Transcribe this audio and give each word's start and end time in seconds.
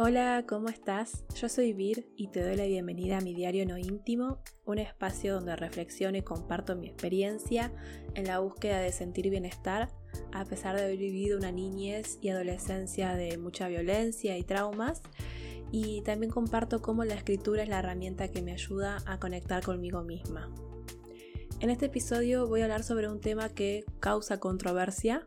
Hola, 0.00 0.44
¿cómo 0.48 0.68
estás? 0.68 1.24
Yo 1.34 1.48
soy 1.48 1.72
Vir 1.72 2.08
y 2.14 2.28
te 2.28 2.40
doy 2.40 2.54
la 2.54 2.66
bienvenida 2.66 3.18
a 3.18 3.20
mi 3.20 3.34
diario 3.34 3.66
no 3.66 3.78
íntimo, 3.78 4.38
un 4.64 4.78
espacio 4.78 5.34
donde 5.34 5.56
reflexiono 5.56 6.16
y 6.16 6.22
comparto 6.22 6.76
mi 6.76 6.86
experiencia 6.86 7.72
en 8.14 8.28
la 8.28 8.38
búsqueda 8.38 8.78
de 8.78 8.92
sentir 8.92 9.28
bienestar 9.28 9.88
a 10.32 10.44
pesar 10.44 10.76
de 10.76 10.84
haber 10.84 10.98
vivido 10.98 11.36
una 11.36 11.50
niñez 11.50 12.18
y 12.20 12.28
adolescencia 12.28 13.16
de 13.16 13.38
mucha 13.38 13.66
violencia 13.66 14.38
y 14.38 14.44
traumas. 14.44 15.02
Y 15.72 16.02
también 16.02 16.30
comparto 16.30 16.80
cómo 16.80 17.04
la 17.04 17.14
escritura 17.14 17.64
es 17.64 17.68
la 17.68 17.80
herramienta 17.80 18.28
que 18.28 18.40
me 18.40 18.52
ayuda 18.52 18.98
a 19.04 19.18
conectar 19.18 19.64
conmigo 19.64 20.04
misma. 20.04 20.48
En 21.60 21.70
este 21.70 21.86
episodio 21.86 22.46
voy 22.46 22.60
a 22.60 22.64
hablar 22.64 22.84
sobre 22.84 23.08
un 23.08 23.20
tema 23.20 23.48
que 23.48 23.84
causa 23.98 24.38
controversia, 24.38 25.26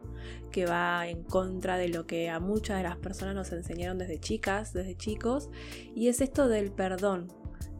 que 0.49 0.65
va 0.65 1.05
en 1.09 1.23
contra 1.23 1.75
de 1.75 1.89
lo 1.89 2.07
que 2.07 2.29
a 2.29 2.39
muchas 2.39 2.77
de 2.77 2.83
las 2.83 2.95
personas 2.95 3.35
nos 3.35 3.51
enseñaron 3.51 3.97
desde 3.97 4.17
chicas, 4.17 4.71
desde 4.71 4.95
chicos, 4.95 5.49
y 5.93 6.07
es 6.07 6.21
esto 6.21 6.47
del 6.47 6.71
perdón, 6.71 7.27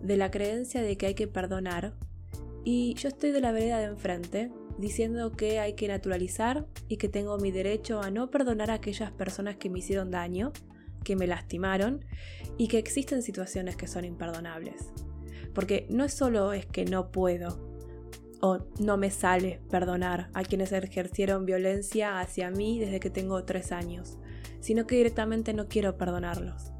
de 0.02 0.18
la 0.18 0.32
creencia 0.32 0.82
de 0.82 0.98
que 0.98 1.06
hay 1.06 1.14
que 1.14 1.30
perdonar. 1.30 1.94
Y 2.66 2.94
yo 2.96 3.08
estoy 3.08 3.32
de 3.32 3.40
la 3.40 3.54
vereda 3.54 3.80
de 3.80 3.86
enfrente, 3.86 4.52
diciendo 4.78 5.32
que 5.32 5.60
hay 5.60 5.76
que 5.76 5.88
naturalizar 5.88 6.68
y 6.90 6.98
que 6.98 7.08
tengo 7.08 7.38
mi 7.38 7.52
derecho 7.52 8.02
a 8.02 8.12
no 8.12 8.32
perdonar 8.32 8.70
a 8.70 8.76
aquellas 8.76 9.14
personas 9.14 9.56
que 9.56 9.70
me 9.70 9.80
hicieron 9.80 10.12
daño, 10.12 10.52
que 11.06 11.16
me 11.16 11.26
lastimaron, 11.26 12.04
y 12.58 12.68
que 12.68 12.80
existen 12.80 13.24
situaciones 13.24 13.78
que 13.78 13.88
son 13.88 14.04
imperdonables. 14.04 14.92
Porque 15.54 15.88
no 15.90 16.04
es 16.04 16.14
solo 16.14 16.52
es 16.52 16.66
que 16.66 16.84
no 16.84 17.12
puedo, 17.12 17.71
o 18.42 18.60
no 18.80 18.98
me 18.98 19.12
sale 19.12 19.62
perdonar 19.70 20.30
a 20.34 20.44
quienes 20.44 20.72
ejercieron 20.72 21.46
violencia 21.46 22.20
hacia 22.20 22.50
mí 22.50 22.80
desde 22.80 23.00
que 23.00 23.10
tengo 23.10 23.44
tres 23.46 23.72
años, 23.72 24.18
sino 24.60 24.88
que 24.88 24.96
directamente 24.96 25.54
no 25.54 25.68
quiero 25.68 25.98
perdonarlos. 25.98 26.72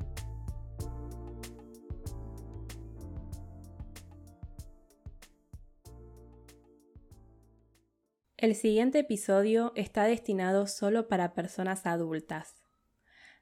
El 8.38 8.56
siguiente 8.56 8.98
episodio 8.98 9.72
está 9.76 10.06
destinado 10.06 10.66
solo 10.66 11.08
para 11.08 11.36
personas 11.36 11.86
adultas. 11.86 12.56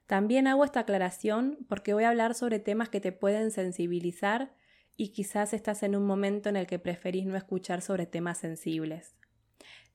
También 0.08 0.46
hago 0.46 0.66
esta 0.66 0.82
aclaración 0.82 1.66
porque 1.70 1.94
voy 1.94 2.04
a 2.04 2.10
hablar 2.10 2.36
sobre 2.36 2.60
temas 2.60 2.90
que 2.90 3.00
te 3.00 3.14
pueden 3.14 3.52
sensibilizar 3.52 4.54
y 5.00 5.14
quizás 5.14 5.54
estás 5.54 5.82
en 5.84 5.96
un 5.96 6.06
momento 6.06 6.50
en 6.50 6.58
el 6.58 6.68
que 6.68 6.78
preferís 6.78 7.26
no 7.26 7.38
escuchar 7.38 7.82
sobre 7.82 8.06
temas 8.06 8.38
sensibles. 8.38 9.16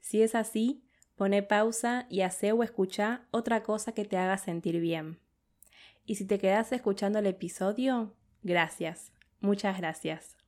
Si 0.01 0.23
es 0.23 0.35
así, 0.35 0.83
pone 1.15 1.43
pausa 1.43 2.07
y 2.09 2.23
hace 2.23 2.53
o 2.53 2.63
escucha 2.63 3.29
otra 3.31 3.63
cosa 3.63 3.93
que 3.93 4.07
te 4.07 4.17
haga 4.17 4.39
sentir 4.39 4.81
bien. 4.81 5.21
Y 6.07 6.15
si 6.15 6.25
te 6.25 6.39
quedas 6.39 6.73
escuchando 6.73 7.19
el 7.19 7.27
episodio, 7.27 8.17
gracias, 8.43 9.13
muchas 9.41 9.77
gracias. 9.77 10.39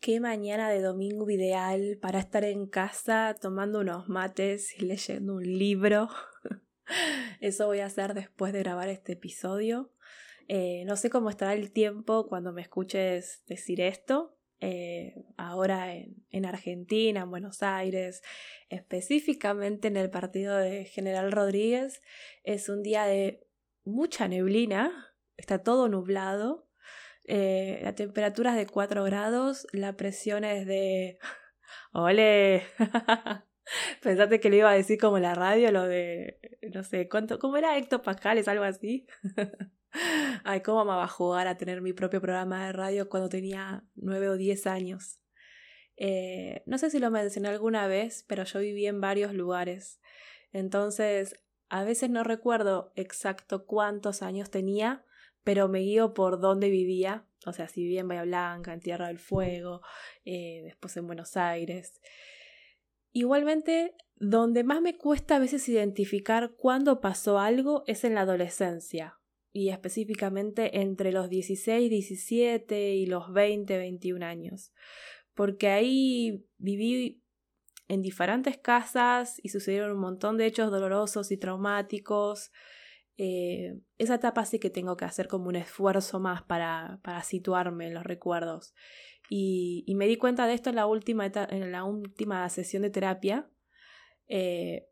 Qué 0.00 0.18
mañana 0.18 0.68
de 0.68 0.82
domingo 0.82 1.30
ideal 1.30 1.96
para 2.02 2.18
estar 2.18 2.42
en 2.42 2.66
casa 2.66 3.36
tomando 3.40 3.82
unos 3.82 4.08
mates 4.08 4.76
y 4.76 4.84
leyendo 4.84 5.36
un 5.36 5.44
libro. 5.44 6.08
Eso 7.40 7.68
voy 7.68 7.78
a 7.78 7.86
hacer 7.86 8.14
después 8.14 8.52
de 8.52 8.58
grabar 8.58 8.88
este 8.88 9.12
episodio. 9.12 9.93
Eh, 10.48 10.84
no 10.86 10.96
sé 10.96 11.10
cómo 11.10 11.30
estará 11.30 11.54
el 11.54 11.72
tiempo 11.72 12.26
cuando 12.28 12.52
me 12.52 12.62
escuches 12.62 13.42
decir 13.46 13.80
esto. 13.80 14.36
Eh, 14.60 15.14
ahora 15.36 15.94
en, 15.94 16.24
en, 16.30 16.46
Argentina, 16.46 17.22
en 17.22 17.30
Buenos 17.30 17.62
Aires, 17.62 18.22
específicamente 18.70 19.88
en 19.88 19.96
el 19.96 20.10
partido 20.10 20.56
de 20.56 20.84
General 20.86 21.32
Rodríguez, 21.32 22.00
es 22.44 22.68
un 22.68 22.82
día 22.82 23.04
de 23.04 23.46
mucha 23.84 24.26
neblina, 24.26 25.14
está 25.36 25.62
todo 25.62 25.88
nublado, 25.88 26.68
eh, 27.26 27.80
la 27.82 27.94
temperatura 27.94 28.50
es 28.50 28.56
de 28.56 28.66
4 28.66 29.04
grados, 29.04 29.66
la 29.72 29.96
presión 29.96 30.44
es 30.44 30.66
de... 30.66 31.18
¡Ole! 31.92 32.64
Pensaste 34.02 34.40
que 34.40 34.50
le 34.50 34.58
iba 34.58 34.70
a 34.70 34.74
decir 34.74 34.98
como 34.98 35.18
la 35.18 35.34
radio, 35.34 35.72
lo 35.72 35.84
de... 35.84 36.38
no 36.74 36.84
sé, 36.84 37.08
¿cuánto? 37.08 37.38
¿Cómo 37.38 37.56
era 37.56 37.78
hectopascales? 37.78 38.48
Algo 38.48 38.64
así. 38.64 39.06
Ay, 40.44 40.60
cómo 40.60 40.90
a 40.92 41.08
jugar 41.08 41.46
a 41.46 41.56
tener 41.56 41.80
mi 41.80 41.92
propio 41.92 42.20
programa 42.20 42.66
de 42.66 42.72
radio 42.72 43.08
cuando 43.08 43.28
tenía 43.28 43.84
nueve 43.94 44.28
o 44.28 44.36
diez 44.36 44.66
años. 44.66 45.20
Eh, 45.96 46.62
no 46.66 46.78
sé 46.78 46.90
si 46.90 46.98
lo 46.98 47.10
mencioné 47.10 47.48
alguna 47.48 47.86
vez, 47.86 48.24
pero 48.26 48.44
yo 48.44 48.60
viví 48.60 48.86
en 48.86 49.00
varios 49.00 49.32
lugares. 49.32 50.00
Entonces, 50.52 51.40
a 51.68 51.84
veces 51.84 52.10
no 52.10 52.24
recuerdo 52.24 52.92
exacto 52.96 53.66
cuántos 53.66 54.22
años 54.22 54.50
tenía, 54.50 55.04
pero 55.44 55.68
me 55.68 55.80
guío 55.80 56.14
por 56.14 56.40
dónde 56.40 56.70
vivía. 56.70 57.26
O 57.46 57.52
sea, 57.52 57.68
si 57.68 57.82
vivía 57.82 58.00
en 58.00 58.08
Bahía 58.08 58.24
Blanca, 58.24 58.72
en 58.72 58.80
Tierra 58.80 59.08
del 59.08 59.18
Fuego, 59.18 59.82
eh, 60.24 60.62
después 60.64 60.96
en 60.96 61.06
Buenos 61.06 61.36
Aires. 61.36 62.00
Igualmente, 63.12 63.94
donde 64.16 64.64
más 64.64 64.80
me 64.80 64.96
cuesta 64.96 65.36
a 65.36 65.38
veces 65.38 65.68
identificar 65.68 66.54
cuándo 66.56 67.00
pasó 67.00 67.38
algo 67.38 67.84
es 67.86 68.04
en 68.04 68.14
la 68.14 68.22
adolescencia, 68.22 69.20
y 69.54 69.70
específicamente 69.70 70.80
entre 70.80 71.12
los 71.12 71.30
16, 71.30 71.88
17 71.88 72.96
y 72.96 73.06
los 73.06 73.32
20, 73.32 73.78
21 73.78 74.26
años. 74.26 74.72
Porque 75.32 75.68
ahí 75.68 76.44
viví 76.58 77.22
en 77.86 78.02
diferentes 78.02 78.58
casas 78.58 79.38
y 79.44 79.50
sucedieron 79.50 79.92
un 79.92 80.00
montón 80.00 80.38
de 80.38 80.46
hechos 80.46 80.72
dolorosos 80.72 81.30
y 81.30 81.36
traumáticos. 81.36 82.50
Eh, 83.16 83.78
esa 83.96 84.16
etapa 84.16 84.44
sí 84.44 84.58
que 84.58 84.70
tengo 84.70 84.96
que 84.96 85.04
hacer 85.04 85.28
como 85.28 85.46
un 85.46 85.54
esfuerzo 85.54 86.18
más 86.18 86.42
para, 86.42 86.98
para 87.04 87.22
situarme 87.22 87.86
en 87.86 87.94
los 87.94 88.02
recuerdos. 88.02 88.74
Y, 89.30 89.84
me 89.96 90.08
di 90.08 90.16
cuenta 90.16 90.48
de 90.48 90.54
esto 90.54 90.70
en 90.70 90.76
la 90.76 90.86
última, 90.86 91.26
en 91.26 91.70
la 91.70 91.84
última 91.84 92.48
sesión 92.48 92.82
de 92.82 92.90
terapia. 92.90 93.48
Eh, 94.26 94.88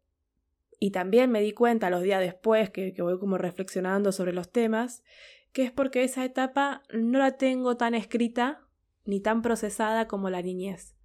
y 0.82 0.91
también 0.91 1.31
me 1.31 1.41
di 1.41 1.53
cuenta 1.53 1.91
los 1.91 2.03
días 2.03 2.19
después, 2.19 2.70
que, 2.70 2.93
voy 2.98 3.16
como 3.20 3.38
reflexionando 3.38 4.10
sobre 4.10 4.32
los 4.32 4.50
temas, 4.50 5.04
que 5.53 5.62
es 5.62 5.70
porque 5.70 6.03
esa 6.03 6.25
etapa 6.25 6.82
no 6.93 7.20
la 7.20 7.37
tengo 7.37 7.76
tan 7.76 7.94
escrita 7.94 8.66
ni 9.04 9.20
tan 9.20 9.43
procesada 9.43 10.09
como 10.09 10.28
la 10.28 10.43
niñez. 10.43 10.97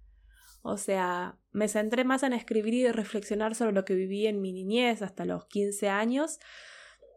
O 0.62 0.78
sea, 0.78 1.38
me 1.52 1.68
centré 1.68 2.02
más 2.02 2.24
en 2.24 2.32
escribir 2.32 2.74
y 2.74 2.90
reflexionar 2.90 3.54
sobre 3.54 3.70
lo 3.70 3.84
que 3.84 3.94
viví 3.94 4.26
en 4.26 4.40
mi 4.40 4.52
niñez 4.52 5.00
hasta 5.00 5.24
los 5.24 5.46
15 5.46 5.88
años, 5.88 6.40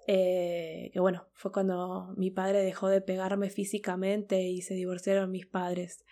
eh, 0.05 0.91
que 0.93 0.99
bueno, 0.99 1.29
fue 1.33 1.51
cuando 1.51 2.13
mi 2.15 2.29
padre 2.29 2.61
dejó 2.61 2.89
de 2.89 3.01
pegarme 3.01 3.49
físicamente 3.49 4.43
y 4.43 4.61
se 4.61 4.75
divorciaron 4.75 5.31
mis 5.31 5.47
padres. 5.47 6.05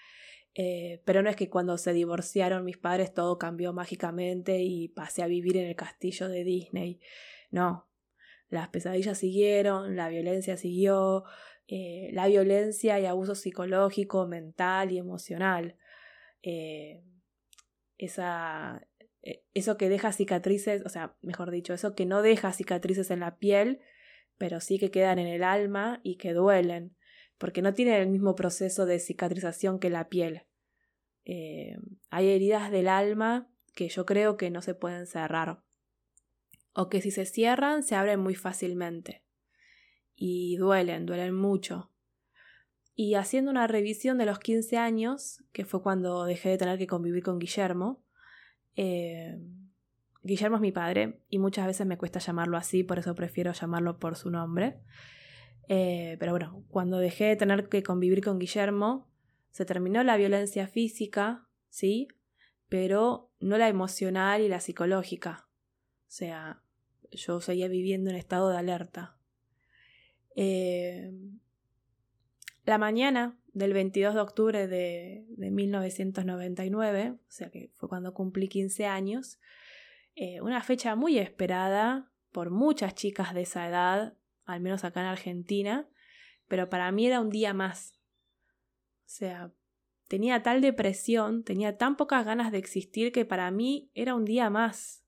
Eh, 0.62 1.02
pero 1.06 1.24
no 1.24 1.30
es 1.30 1.38
que 1.38 1.50
cuando 1.50 1.78
se 1.78 1.94
divorciaron 1.94 2.66
mis 2.66 2.78
padres 2.78 3.14
todo 3.14 3.38
cambió 3.38 3.72
mágicamente 3.72 4.60
y 4.60 4.90
pasé 4.90 5.24
a 5.24 5.28
vivir 5.28 5.56
en 5.56 5.70
el 5.70 5.76
castillo 5.78 6.28
de 6.28 6.44
Disney. 6.44 7.00
No, 7.50 7.88
las 8.50 8.68
pesadillas 8.68 9.18
siguieron, 9.18 9.96
la 9.96 10.10
violencia 10.10 10.58
siguió, 10.58 11.24
eh, 11.70 12.10
la 12.12 12.28
violencia 12.28 13.00
y 13.00 13.06
abuso 13.06 13.36
psicológico, 13.36 14.28
mental 14.28 14.92
y 14.92 14.98
emocional. 14.98 15.78
Eh, 16.44 17.06
esa, 17.98 18.86
eso 19.54 19.78
que 19.78 19.88
deja 19.88 20.12
cicatrices, 20.12 20.86
o 20.86 20.90
sea, 20.90 21.16
mejor 21.22 21.52
dicho, 21.52 21.74
eso 21.74 21.96
que 21.96 22.06
no 22.06 22.22
deja 22.22 22.52
cicatrices 22.52 23.12
en 23.12 23.22
la 23.22 23.38
piel, 23.38 23.80
pero 24.38 24.60
sí 24.60 24.78
que 24.78 24.92
quedan 24.92 25.20
en 25.20 25.28
el 25.28 25.44
alma 25.44 26.02
y 26.04 26.18
que 26.18 26.34
duelen 26.34 26.98
porque 27.40 27.62
no 27.62 27.74
tiene 27.74 27.98
el 28.00 28.10
mismo 28.10 28.36
proceso 28.36 28.86
de 28.86 29.00
cicatrización 29.00 29.80
que 29.80 29.90
la 29.90 30.10
piel. 30.10 30.44
Eh, 31.26 31.78
hay 32.10 32.30
heridas 32.30 32.72
del 32.72 32.88
alma 32.88 33.50
que 33.76 33.90
yo 33.90 34.06
creo 34.06 34.38
que 34.38 34.50
no 34.50 34.62
se 34.62 34.74
pueden 34.74 35.08
cerrar, 35.08 35.62
o 36.74 36.90
que 36.90 37.02
si 37.02 37.12
se 37.12 37.26
cierran 37.26 37.84
se 37.84 37.96
abren 37.96 38.20
muy 38.20 38.36
fácilmente, 38.36 39.24
y 40.16 40.58
duelen, 40.58 41.06
duelen 41.06 41.36
mucho. 41.36 41.92
Y 42.96 43.16
haciendo 43.16 43.50
una 43.52 43.68
revisión 43.68 44.18
de 44.18 44.26
los 44.26 44.40
15 44.40 44.78
años, 44.78 45.44
que 45.54 45.64
fue 45.66 45.82
cuando 45.82 46.26
dejé 46.26 46.50
de 46.50 46.58
tener 46.58 46.78
que 46.78 46.88
convivir 46.88 47.24
con 47.24 47.40
Guillermo, 47.40 48.04
eh, 48.76 49.40
Guillermo 50.22 50.58
es 50.58 50.62
mi 50.62 50.72
padre 50.72 51.22
y 51.30 51.40
muchas 51.40 51.66
veces 51.66 51.88
me 51.88 51.98
cuesta 51.98 52.20
llamarlo 52.20 52.58
así, 52.58 52.84
por 52.84 53.00
eso 53.00 53.16
prefiero 53.16 53.54
llamarlo 53.54 54.00
por 54.00 54.16
su 54.16 54.30
nombre. 54.30 54.80
Eh, 55.70 56.18
pero 56.20 56.34
bueno, 56.34 56.64
cuando 56.70 56.98
dejé 56.98 57.26
de 57.26 57.36
tener 57.36 57.70
que 57.70 57.84
convivir 57.84 58.24
con 58.24 58.40
Guillermo, 58.40 59.09
se 59.52 59.66
terminó 59.66 60.04
la 60.04 60.18
violencia 60.18 60.68
física, 60.68 61.48
¿sí? 61.70 62.08
Pero 62.68 63.32
no 63.40 63.58
la 63.58 63.68
emocional 63.68 64.42
y 64.42 64.48
la 64.50 64.60
psicológica. 64.60 65.48
O 66.08 66.12
sea, 66.12 66.62
yo 67.12 67.42
seguía 67.42 67.68
viviendo 67.68 68.10
en 68.10 68.16
estado 68.16 68.50
de 68.50 68.58
alerta. 68.58 69.18
Eh, 70.36 71.12
la 72.66 72.78
mañana 72.78 73.38
del 73.54 73.74
22 73.74 74.14
de 74.14 74.22
octubre 74.22 74.68
de, 74.68 75.26
de, 75.30 75.52
1999, 75.52 77.16
o 77.18 77.32
sea 77.32 77.50
que 77.50 77.72
fue 77.76 77.90
cuando 77.90 78.14
cumplí 78.14 78.48
15 78.48 78.86
años, 78.86 79.40
eh, 80.16 80.40
una 80.42 80.62
fecha 80.62 80.96
muy 80.96 81.18
esperada 81.18 82.12
por 82.32 82.52
muchas 82.52 82.94
chicas 82.94 83.34
de 83.34 83.42
esa 83.42 83.68
edad 83.68 84.14
al 84.50 84.62
menos 84.62 84.84
acá 84.84 85.02
en 85.02 85.08
Argentina, 85.08 85.88
pero 86.48 86.70
para 86.70 86.92
mí 86.92 87.06
era 87.06 87.22
un 87.22 87.30
día 87.30 87.54
más. 87.54 87.94
O 89.10 89.12
sea, 89.12 89.52
tenía 90.08 90.44
tal 90.44 90.62
depresión, 90.62 91.44
tenía 91.44 91.80
tan 91.80 91.98
pocas 91.98 92.24
ganas 92.24 92.52
de 92.52 92.60
existir 92.60 93.12
que 93.12 93.26
para 93.26 93.50
mí 93.50 93.90
era 93.96 94.14
un 94.14 94.24
día 94.24 94.52
más. 94.52 95.04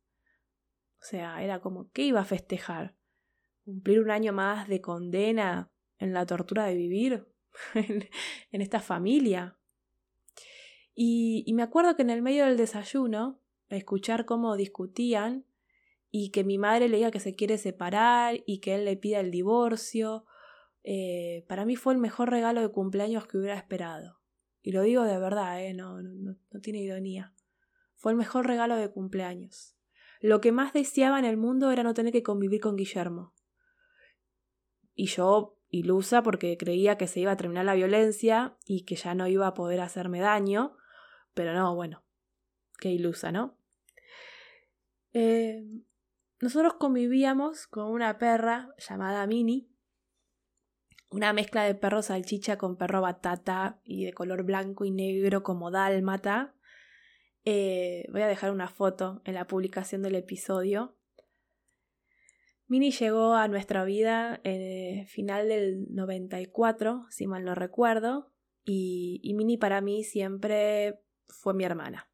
O 0.99 1.03
sea, 1.03 1.43
era 1.43 1.61
como, 1.61 1.91
¿qué 1.91 2.05
iba 2.05 2.19
a 2.19 2.25
festejar? 2.25 2.95
¿Cumplir 3.63 3.99
un 3.99 4.09
año 4.09 4.33
más 4.33 4.67
de 4.67 4.81
condena 4.81 5.71
en 5.99 6.13
la 6.13 6.25
tortura 6.25 6.65
de 6.65 6.73
vivir 6.73 7.27
en, 7.75 8.09
esta 8.61 8.79
familia? 8.79 9.59
Y, 10.95 11.45
me 11.53 11.61
acuerdo 11.61 11.95
que 11.95 12.01
en 12.01 12.09
el 12.09 12.23
medio 12.23 12.45
del 12.45 12.57
desayuno, 12.57 13.39
escuchar 13.69 14.25
cómo 14.25 14.57
discutían 14.57 15.45
y 16.09 16.31
que 16.31 16.43
mi 16.43 16.57
madre 16.57 16.89
le 16.89 16.97
diga 16.97 17.11
que 17.11 17.19
se 17.19 17.35
quiere 17.35 17.59
separar 17.59 18.41
y 18.47 18.61
que 18.61 18.73
él 18.73 18.85
le 18.85 18.97
pida 18.97 19.19
el 19.19 19.29
divorcio, 19.29 20.25
eh, 20.83 21.45
para 21.47 21.65
mí 21.65 21.75
fue 21.75 21.93
el 21.93 21.99
mejor 21.99 22.29
regalo 22.29 22.61
de 22.61 22.69
cumpleaños 22.69 23.27
que 23.27 23.37
hubiera 23.37 23.55
esperado. 23.55 24.19
Y 24.61 24.71
lo 24.71 24.81
digo 24.81 25.03
de 25.03 25.17
verdad, 25.17 25.63
¿eh? 25.63 25.73
no, 25.73 26.01
no, 26.01 26.35
no 26.51 26.61
tiene 26.61 26.79
ironía. 26.79 27.33
Fue 27.95 28.11
el 28.11 28.17
mejor 28.17 28.47
regalo 28.47 28.75
de 28.75 28.91
cumpleaños. 28.91 29.75
Lo 30.21 30.39
que 30.39 30.51
más 30.51 30.73
deseaba 30.73 31.17
en 31.17 31.25
el 31.25 31.37
mundo 31.37 31.71
era 31.71 31.83
no 31.83 31.93
tener 31.93 32.11
que 32.11 32.23
convivir 32.23 32.61
con 32.61 32.75
Guillermo. 32.75 33.33
Y 34.93 35.07
yo, 35.07 35.57
ilusa, 35.69 36.21
porque 36.21 36.57
creía 36.57 36.97
que 36.97 37.07
se 37.07 37.21
iba 37.21 37.31
a 37.31 37.37
terminar 37.37 37.65
la 37.65 37.73
violencia 37.73 38.57
y 38.65 38.85
que 38.85 38.95
ya 38.95 39.15
no 39.15 39.27
iba 39.27 39.47
a 39.47 39.53
poder 39.53 39.81
hacerme 39.81 40.19
daño, 40.19 40.75
pero 41.33 41.53
no, 41.53 41.73
bueno, 41.75 42.03
qué 42.79 42.89
ilusa, 42.89 43.31
¿no? 43.31 43.57
Eh, 45.13 45.63
nosotros 46.39 46.75
convivíamos 46.75 47.67
con 47.67 47.89
una 47.89 48.17
perra 48.17 48.73
llamada 48.77 49.25
Mini, 49.27 49.70
una 51.11 51.33
mezcla 51.33 51.63
de 51.63 51.75
perro 51.75 52.01
salchicha 52.01 52.57
con 52.57 52.77
perro 52.77 53.01
batata 53.01 53.79
y 53.83 54.05
de 54.05 54.13
color 54.13 54.43
blanco 54.43 54.85
y 54.85 54.91
negro 54.91 55.43
como 55.43 55.69
dálmata. 55.69 56.55
Eh, 57.43 58.05
voy 58.11 58.21
a 58.21 58.27
dejar 58.27 58.51
una 58.51 58.69
foto 58.69 59.21
en 59.25 59.33
la 59.33 59.45
publicación 59.45 60.01
del 60.01 60.15
episodio. 60.15 60.97
Mini 62.67 62.91
llegó 62.91 63.33
a 63.33 63.49
nuestra 63.49 63.83
vida 63.83 64.39
en 64.45 64.61
el 64.61 65.07
final 65.07 65.49
del 65.49 65.93
94, 65.93 67.05
si 67.09 67.27
mal 67.27 67.43
no 67.43 67.53
recuerdo, 67.53 68.31
y, 68.63 69.19
y 69.21 69.33
Mini 69.33 69.57
para 69.57 69.81
mí 69.81 70.05
siempre 70.05 71.01
fue 71.27 71.53
mi 71.53 71.65
hermana. 71.65 72.10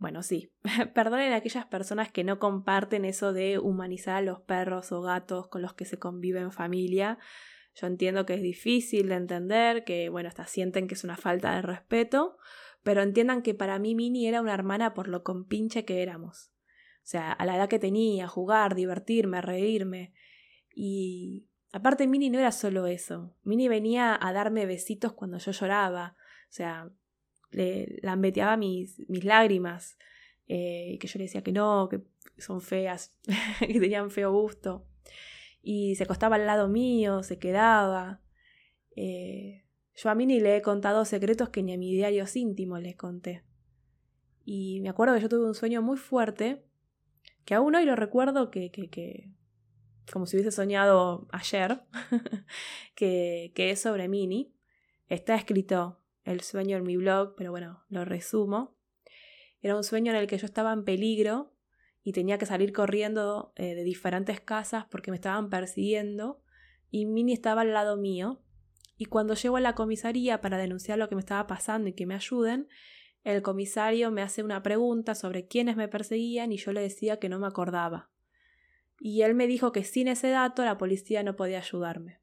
Bueno, 0.00 0.22
sí, 0.22 0.50
perdonen 0.94 1.34
a 1.34 1.36
aquellas 1.36 1.66
personas 1.66 2.10
que 2.10 2.24
no 2.24 2.38
comparten 2.38 3.04
eso 3.04 3.34
de 3.34 3.58
humanizar 3.58 4.16
a 4.16 4.22
los 4.22 4.40
perros 4.40 4.92
o 4.92 5.02
gatos 5.02 5.46
con 5.48 5.60
los 5.60 5.74
que 5.74 5.84
se 5.84 5.98
convive 5.98 6.40
en 6.40 6.52
familia. 6.52 7.18
Yo 7.74 7.86
entiendo 7.86 8.24
que 8.24 8.32
es 8.32 8.42
difícil 8.42 9.10
de 9.10 9.16
entender, 9.16 9.84
que 9.84 10.08
bueno, 10.08 10.30
hasta 10.30 10.46
sienten 10.46 10.88
que 10.88 10.94
es 10.94 11.04
una 11.04 11.18
falta 11.18 11.54
de 11.54 11.60
respeto, 11.60 12.38
pero 12.82 13.02
entiendan 13.02 13.42
que 13.42 13.54
para 13.54 13.78
mí 13.78 13.94
Mini 13.94 14.26
era 14.26 14.40
una 14.40 14.54
hermana 14.54 14.94
por 14.94 15.06
lo 15.06 15.22
compinche 15.22 15.84
que 15.84 16.02
éramos. 16.02 16.50
O 17.02 17.06
sea, 17.10 17.30
a 17.32 17.44
la 17.44 17.56
edad 17.56 17.68
que 17.68 17.78
tenía, 17.78 18.26
jugar, 18.26 18.74
divertirme, 18.74 19.42
reírme. 19.42 20.14
Y 20.74 21.46
aparte 21.72 22.06
Mini 22.06 22.30
no 22.30 22.38
era 22.38 22.52
solo 22.52 22.86
eso. 22.86 23.36
Mini 23.42 23.68
venía 23.68 24.18
a 24.18 24.32
darme 24.32 24.64
besitos 24.64 25.12
cuando 25.12 25.36
yo 25.36 25.52
lloraba. 25.52 26.16
O 26.48 26.52
sea, 26.52 26.90
le 27.50 27.98
lambeteaba 28.02 28.56
mis, 28.56 28.98
mis 29.08 29.24
lágrimas, 29.24 29.98
eh, 30.46 30.98
que 31.00 31.06
yo 31.06 31.18
le 31.18 31.24
decía 31.24 31.42
que 31.42 31.52
no, 31.52 31.88
que 31.88 32.02
son 32.38 32.60
feas, 32.60 33.14
que 33.60 33.80
tenían 33.80 34.10
feo 34.10 34.32
gusto. 34.32 34.86
Y 35.62 35.94
se 35.96 36.04
acostaba 36.04 36.36
al 36.36 36.46
lado 36.46 36.68
mío, 36.68 37.22
se 37.22 37.38
quedaba. 37.38 38.20
Eh, 38.96 39.64
yo 39.94 40.10
a 40.10 40.14
mí 40.14 40.26
ni 40.26 40.40
le 40.40 40.56
he 40.56 40.62
contado 40.62 41.04
secretos 41.04 41.50
que 41.50 41.62
ni 41.62 41.74
a 41.74 41.78
mi 41.78 41.92
diario 41.92 42.24
íntimo 42.34 42.78
les 42.78 42.96
conté. 42.96 43.44
Y 44.44 44.80
me 44.80 44.88
acuerdo 44.88 45.14
que 45.14 45.20
yo 45.20 45.28
tuve 45.28 45.46
un 45.46 45.54
sueño 45.54 45.82
muy 45.82 45.98
fuerte, 45.98 46.64
que 47.44 47.54
aún 47.54 47.74
hoy 47.74 47.84
lo 47.84 47.94
recuerdo 47.94 48.50
que, 48.50 48.70
que, 48.70 48.88
que 48.88 49.30
como 50.10 50.26
si 50.26 50.36
hubiese 50.36 50.50
soñado 50.50 51.28
ayer, 51.30 51.82
que, 52.94 53.52
que 53.54 53.70
es 53.70 53.80
sobre 53.80 54.08
Mini. 54.08 54.52
Está 55.08 55.34
escrito 55.34 55.99
el 56.24 56.40
sueño 56.40 56.76
en 56.76 56.84
mi 56.84 56.96
blog, 56.96 57.34
pero 57.36 57.50
bueno, 57.50 57.84
lo 57.88 58.04
resumo. 58.04 58.76
Era 59.62 59.76
un 59.76 59.84
sueño 59.84 60.12
en 60.12 60.18
el 60.18 60.26
que 60.26 60.38
yo 60.38 60.46
estaba 60.46 60.72
en 60.72 60.84
peligro 60.84 61.52
y 62.02 62.12
tenía 62.12 62.38
que 62.38 62.46
salir 62.46 62.72
corriendo 62.72 63.52
eh, 63.56 63.74
de 63.74 63.84
diferentes 63.84 64.40
casas 64.40 64.86
porque 64.90 65.10
me 65.10 65.16
estaban 65.16 65.50
persiguiendo 65.50 66.42
y 66.90 67.06
Mini 67.06 67.32
estaba 67.32 67.62
al 67.62 67.72
lado 67.72 67.96
mío. 67.96 68.42
Y 68.96 69.06
cuando 69.06 69.34
llego 69.34 69.56
a 69.56 69.60
la 69.60 69.74
comisaría 69.74 70.40
para 70.40 70.58
denunciar 70.58 70.98
lo 70.98 71.08
que 71.08 71.14
me 71.14 71.20
estaba 71.20 71.46
pasando 71.46 71.88
y 71.88 71.94
que 71.94 72.06
me 72.06 72.14
ayuden, 72.14 72.68
el 73.24 73.42
comisario 73.42 74.10
me 74.10 74.22
hace 74.22 74.42
una 74.42 74.62
pregunta 74.62 75.14
sobre 75.14 75.46
quiénes 75.46 75.76
me 75.76 75.88
perseguían 75.88 76.52
y 76.52 76.56
yo 76.56 76.72
le 76.72 76.80
decía 76.80 77.18
que 77.18 77.28
no 77.28 77.38
me 77.38 77.46
acordaba. 77.46 78.10
Y 78.98 79.22
él 79.22 79.34
me 79.34 79.46
dijo 79.46 79.72
que 79.72 79.84
sin 79.84 80.08
ese 80.08 80.28
dato 80.28 80.64
la 80.64 80.78
policía 80.78 81.22
no 81.22 81.36
podía 81.36 81.58
ayudarme. 81.58 82.20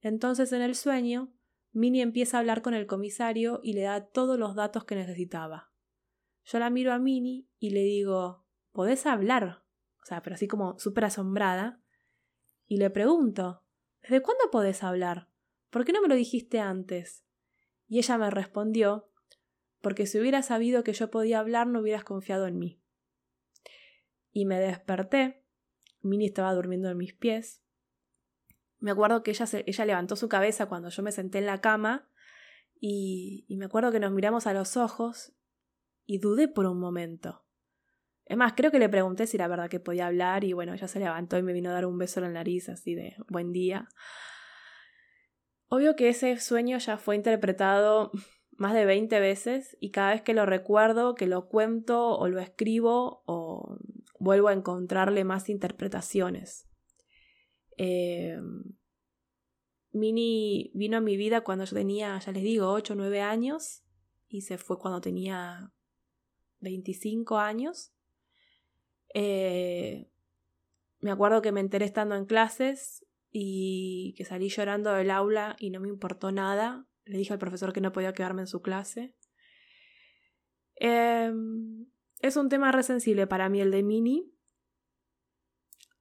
Entonces 0.00 0.52
en 0.52 0.62
el 0.62 0.74
sueño 0.74 1.32
Minnie 1.72 2.02
empieza 2.02 2.36
a 2.36 2.40
hablar 2.40 2.62
con 2.62 2.74
el 2.74 2.86
comisario 2.86 3.60
y 3.62 3.74
le 3.74 3.82
da 3.82 4.06
todos 4.06 4.38
los 4.38 4.54
datos 4.54 4.84
que 4.84 4.96
necesitaba. 4.96 5.70
Yo 6.44 6.58
la 6.58 6.70
miro 6.70 6.92
a 6.92 6.98
Minnie 6.98 7.46
y 7.58 7.70
le 7.70 7.82
digo, 7.82 8.44
¿podés 8.72 9.06
hablar? 9.06 9.62
O 10.02 10.04
sea, 10.04 10.22
pero 10.22 10.34
así 10.34 10.48
como 10.48 10.78
súper 10.78 11.04
asombrada. 11.04 11.80
Y 12.66 12.78
le 12.78 12.90
pregunto, 12.90 13.62
¿desde 14.02 14.22
cuándo 14.22 14.50
podés 14.50 14.82
hablar? 14.82 15.28
¿Por 15.70 15.84
qué 15.84 15.92
no 15.92 16.02
me 16.02 16.08
lo 16.08 16.14
dijiste 16.14 16.58
antes? 16.58 17.24
Y 17.86 17.98
ella 17.98 18.18
me 18.18 18.30
respondió, 18.30 19.10
porque 19.80 20.06
si 20.06 20.18
hubieras 20.18 20.46
sabido 20.46 20.82
que 20.82 20.92
yo 20.92 21.10
podía 21.10 21.38
hablar 21.38 21.66
no 21.66 21.80
hubieras 21.80 22.04
confiado 22.04 22.46
en 22.46 22.58
mí. 22.58 22.80
Y 24.32 24.44
me 24.44 24.58
desperté. 24.58 25.44
Minnie 26.02 26.28
estaba 26.28 26.54
durmiendo 26.54 26.88
en 26.88 26.96
mis 26.96 27.14
pies. 27.14 27.62
Me 28.80 28.90
acuerdo 28.90 29.22
que 29.22 29.30
ella, 29.30 29.46
ella 29.66 29.84
levantó 29.84 30.16
su 30.16 30.28
cabeza 30.28 30.66
cuando 30.66 30.88
yo 30.88 31.02
me 31.02 31.12
senté 31.12 31.38
en 31.38 31.46
la 31.46 31.60
cama 31.60 32.10
y, 32.80 33.44
me 33.50 33.66
acuerdo 33.66 33.92
que 33.92 34.00
nos 34.00 34.10
miramos 34.10 34.46
a 34.46 34.54
los 34.54 34.76
ojos 34.76 35.34
y 36.06 36.18
dudé 36.18 36.48
por 36.48 36.66
un 36.66 36.80
momento. 36.80 37.44
Es 38.24 38.36
más, 38.36 38.54
creo 38.54 38.70
que 38.70 38.78
le 38.78 38.88
pregunté 38.88 39.26
si 39.26 39.36
era 39.36 39.48
verdad 39.48 39.68
que 39.68 39.80
podía 39.80 40.06
hablar 40.06 40.44
y 40.44 40.54
bueno, 40.54 40.72
ella 40.72 40.88
se 40.88 40.98
levantó 40.98 41.36
y 41.36 41.42
me 41.42 41.52
vino 41.52 41.70
a 41.70 41.74
dar 41.74 41.84
un 41.84 41.98
beso 41.98 42.20
en 42.20 42.26
la 42.26 42.32
nariz 42.32 42.68
así 42.68 42.94
de 42.94 43.16
buen 43.28 43.52
día. 43.52 43.88
Obvio 45.68 45.94
que 45.94 46.08
ese 46.08 46.38
sueño 46.38 46.78
ya 46.78 46.96
fue 46.96 47.16
interpretado 47.16 48.12
más 48.56 48.72
de 48.72 48.86
20 48.86 49.20
veces 49.20 49.76
y 49.78 49.90
cada 49.90 50.12
vez 50.12 50.22
que 50.22 50.34
lo 50.34 50.46
recuerdo, 50.46 51.14
que 51.14 51.26
lo 51.26 51.48
cuento 51.48 52.16
o 52.16 52.28
lo 52.28 52.40
escribo 52.40 53.22
o 53.26 53.76
vuelvo 54.18 54.48
a 54.48 54.54
encontrarle 54.54 55.24
más 55.24 55.48
interpretaciones. 55.48 56.66
Eh, 57.76 58.38
Mini 59.92 60.70
vino 60.74 60.98
a 60.98 61.00
mi 61.00 61.16
vida 61.16 61.42
cuando 61.42 61.64
yo 61.64 61.74
tenía, 61.74 62.18
ya 62.18 62.32
les 62.32 62.42
digo, 62.42 62.70
8 62.70 62.92
o 62.92 62.96
9 62.96 63.20
años 63.20 63.82
y 64.28 64.42
se 64.42 64.58
fue 64.58 64.78
cuando 64.78 65.00
tenía 65.00 65.72
25 66.60 67.38
años. 67.38 67.92
Eh, 69.14 70.08
me 71.00 71.10
acuerdo 71.10 71.42
que 71.42 71.52
me 71.52 71.60
enteré 71.60 71.84
estando 71.84 72.14
en 72.14 72.26
clases 72.26 73.04
y 73.32 74.14
que 74.16 74.24
salí 74.24 74.48
llorando 74.48 74.92
del 74.92 75.10
aula 75.10 75.56
y 75.58 75.70
no 75.70 75.80
me 75.80 75.88
importó 75.88 76.30
nada. 76.30 76.86
Le 77.04 77.18
dije 77.18 77.32
al 77.32 77.38
profesor 77.38 77.72
que 77.72 77.80
no 77.80 77.92
podía 77.92 78.12
quedarme 78.12 78.42
en 78.42 78.46
su 78.46 78.62
clase. 78.62 79.14
Em, 80.76 81.86
es 82.20 82.36
un 82.36 82.48
tema 82.48 82.70
resensible 82.72 83.26
para 83.26 83.48
mí 83.48 83.60
el 83.60 83.70
de 83.70 83.82
Mini. 83.82 84.32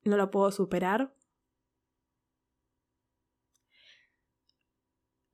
No 0.03 0.17
lo 0.17 0.31
puedo 0.31 0.51
superar. 0.51 1.13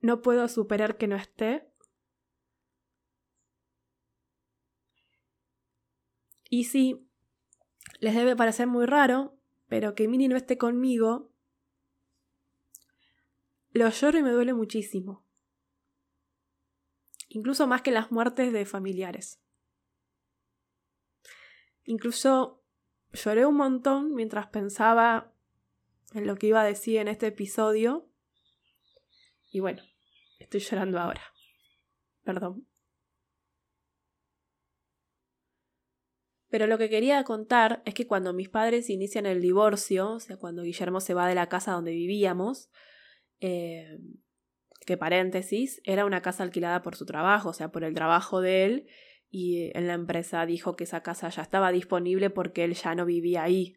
No 0.06 0.22
puedo 0.22 0.46
superar 0.46 0.98
que 0.98 1.08
no 1.08 1.16
esté. 1.16 1.68
Y 6.48 6.62
sí, 6.62 7.10
les 7.98 8.14
debe 8.14 8.36
parecer 8.36 8.68
muy 8.68 8.86
raro, 8.86 9.36
pero 9.66 9.96
que 9.96 10.06
Mini 10.06 10.28
no 10.28 10.36
esté 10.36 10.58
conmigo, 10.58 11.32
lo 13.72 13.88
lloro 13.90 14.16
y 14.16 14.22
me 14.22 14.30
duele 14.30 14.54
muchísimo. 14.54 15.26
Incluso 17.28 17.66
más 17.66 17.82
que 17.82 17.90
las 17.90 18.12
muertes 18.12 18.52
de 18.52 18.64
familiares. 18.64 19.42
Incluso 21.82 22.62
lloré 23.12 23.44
un 23.44 23.56
montón 23.56 24.14
mientras 24.14 24.46
pensaba 24.46 25.32
en 26.12 26.28
lo 26.28 26.36
que 26.36 26.46
iba 26.46 26.60
a 26.60 26.64
decir 26.64 26.98
en 26.98 27.08
este 27.08 27.26
episodio. 27.26 28.08
Y 29.50 29.58
bueno, 29.58 29.82
Estoy 30.46 30.60
llorando 30.60 31.00
ahora. 31.00 31.22
Perdón. 32.22 32.68
Pero 36.48 36.68
lo 36.68 36.78
que 36.78 36.88
quería 36.88 37.24
contar 37.24 37.82
es 37.84 37.94
que 37.94 38.06
cuando 38.06 38.32
mis 38.32 38.48
padres 38.48 38.88
inician 38.88 39.26
el 39.26 39.40
divorcio, 39.40 40.12
o 40.12 40.20
sea, 40.20 40.36
cuando 40.36 40.62
Guillermo 40.62 41.00
se 41.00 41.14
va 41.14 41.26
de 41.26 41.34
la 41.34 41.48
casa 41.48 41.72
donde 41.72 41.90
vivíamos, 41.90 42.70
eh, 43.40 43.98
que 44.86 44.96
paréntesis, 44.96 45.80
era 45.82 46.04
una 46.04 46.22
casa 46.22 46.44
alquilada 46.44 46.82
por 46.82 46.94
su 46.94 47.06
trabajo, 47.06 47.48
o 47.48 47.52
sea, 47.52 47.72
por 47.72 47.82
el 47.82 47.92
trabajo 47.92 48.40
de 48.40 48.64
él, 48.64 48.86
y 49.28 49.76
en 49.76 49.88
la 49.88 49.94
empresa 49.94 50.46
dijo 50.46 50.76
que 50.76 50.84
esa 50.84 51.02
casa 51.02 51.28
ya 51.28 51.42
estaba 51.42 51.72
disponible 51.72 52.30
porque 52.30 52.62
él 52.62 52.74
ya 52.74 52.94
no 52.94 53.04
vivía 53.04 53.42
ahí. 53.42 53.76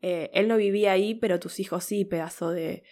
Eh, 0.00 0.30
él 0.32 0.48
no 0.48 0.56
vivía 0.56 0.92
ahí, 0.92 1.14
pero 1.14 1.38
tus 1.38 1.60
hijos 1.60 1.84
sí, 1.84 2.06
pedazo 2.06 2.50
de... 2.50 2.84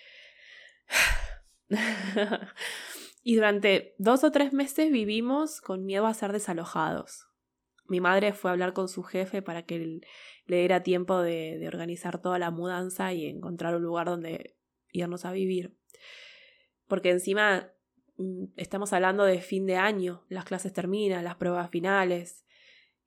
y 3.22 3.36
durante 3.36 3.94
dos 3.98 4.24
o 4.24 4.30
tres 4.30 4.52
meses 4.52 4.90
vivimos 4.90 5.60
con 5.60 5.84
miedo 5.84 6.06
a 6.06 6.14
ser 6.14 6.32
desalojados. 6.32 7.26
Mi 7.88 8.00
madre 8.00 8.32
fue 8.32 8.50
a 8.50 8.52
hablar 8.52 8.74
con 8.74 8.88
su 8.88 9.02
jefe 9.02 9.40
para 9.40 9.64
que 9.64 10.00
le 10.46 10.56
diera 10.56 10.82
tiempo 10.82 11.20
de, 11.20 11.64
organizar 11.66 12.20
toda 12.20 12.38
la 12.38 12.50
mudanza 12.50 13.12
y 13.14 13.26
encontrar 13.26 13.74
un 13.74 13.82
lugar 13.82 14.06
donde 14.06 14.56
irnos 14.92 15.24
a 15.24 15.32
vivir. 15.32 15.74
Porque 16.86 17.10
encima 17.10 17.72
mm, 18.18 18.44
estamos 18.56 18.92
hablando 18.92 19.24
de 19.24 19.40
fin 19.40 19.66
de 19.66 19.76
año, 19.76 20.24
las 20.28 20.44
clases 20.44 20.72
terminan, 20.72 21.24
las 21.24 21.36
pruebas 21.36 21.70
finales. 21.70 22.44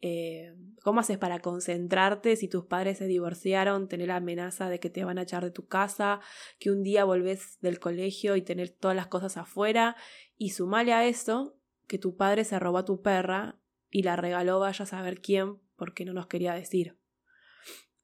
Eh, 0.02 0.56
¿Cómo 0.84 1.00
haces 1.00 1.20
para 1.20 1.40
concentrarte 1.40 2.36
si 2.36 2.48
tus 2.48 2.66
padres 2.66 2.98
se 2.98 3.06
divorciaron, 3.06 3.88
tener 3.88 4.08
la 4.08 4.16
amenaza 4.16 4.68
de 4.68 4.80
que 4.80 4.90
te 4.90 5.04
van 5.04 5.20
a 5.20 5.24
echar 5.24 5.44
de 5.44 5.52
tu 5.52 5.68
casa, 5.68 6.20
que 6.58 6.72
un 6.72 6.82
día 6.82 7.06
volvés 7.06 7.60
del 7.62 7.80
colegio 7.80 8.36
y 8.36 8.42
tener 8.42 8.70
todas 8.70 8.96
las 8.96 9.08
cosas 9.08 9.38
afuera? 9.38 9.96
Y 10.38 10.50
sumale 10.50 10.94
a 10.94 11.06
eso 11.06 11.56
que 11.88 12.00
tu 12.00 12.16
padre 12.16 12.46
se 12.46 12.58
robó 12.58 12.80
a 12.80 12.86
tu 12.86 13.02
perra 13.02 13.60
y 13.92 14.02
la 14.02 14.16
regaló 14.16 14.60
vaya 14.60 14.84
a 14.84 14.88
saber 14.88 15.22
quién 15.22 15.60
porque 15.76 16.04
no 16.04 16.14
nos 16.14 16.28
quería 16.28 16.54
decir. 16.54 16.98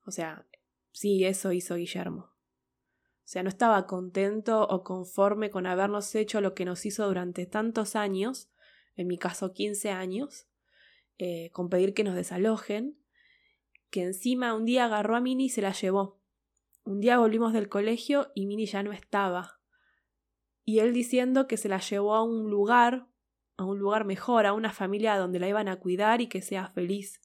O 0.05 0.11
sea, 0.11 0.45
sí, 0.91 1.25
eso 1.25 1.51
hizo 1.51 1.75
Guillermo. 1.75 2.31
O 3.27 3.29
sea, 3.29 3.43
no 3.43 3.49
estaba 3.49 3.87
contento 3.87 4.65
o 4.67 4.83
conforme 4.83 5.49
con 5.49 5.65
habernos 5.65 6.13
hecho 6.15 6.41
lo 6.41 6.53
que 6.53 6.63
nos 6.63 6.85
hizo 6.85 7.07
durante 7.07 7.45
tantos 7.45 7.95
años, 7.95 8.49
en 8.95 9.07
mi 9.07 9.17
caso 9.17 9.51
15 9.51 9.91
años, 9.91 10.47
eh, 11.17 11.50
con 11.51 11.69
pedir 11.69 11.93
que 11.93 12.03
nos 12.03 12.15
desalojen, 12.15 12.97
que 13.89 14.03
encima 14.03 14.53
un 14.53 14.65
día 14.65 14.86
agarró 14.86 15.15
a 15.15 15.21
Mini 15.21 15.45
y 15.45 15.50
se 15.50 15.62
la 15.62 15.71
llevó. 15.71 16.19
Un 16.83 17.00
día 17.00 17.17
volvimos 17.17 17.53
del 17.53 17.69
colegio 17.69 18.31
y 18.36 18.45
Mini 18.45 18.65
ya 18.65 18.83
no 18.83 18.91
estaba. 18.91 19.59
Y 20.63 20.79
él 20.79 20.93
diciendo 20.93 21.47
que 21.47 21.57
se 21.57 21.69
la 21.69 21.79
llevó 21.79 22.15
a 22.15 22.24
un 22.24 22.50
lugar, 22.50 23.07
a 23.57 23.65
un 23.65 23.79
lugar 23.79 24.05
mejor, 24.05 24.45
a 24.45 24.53
una 24.53 24.71
familia 24.71 25.17
donde 25.17 25.39
la 25.39 25.47
iban 25.47 25.67
a 25.67 25.79
cuidar 25.79 26.21
y 26.21 26.27
que 26.27 26.41
sea 26.41 26.69
feliz. 26.69 27.21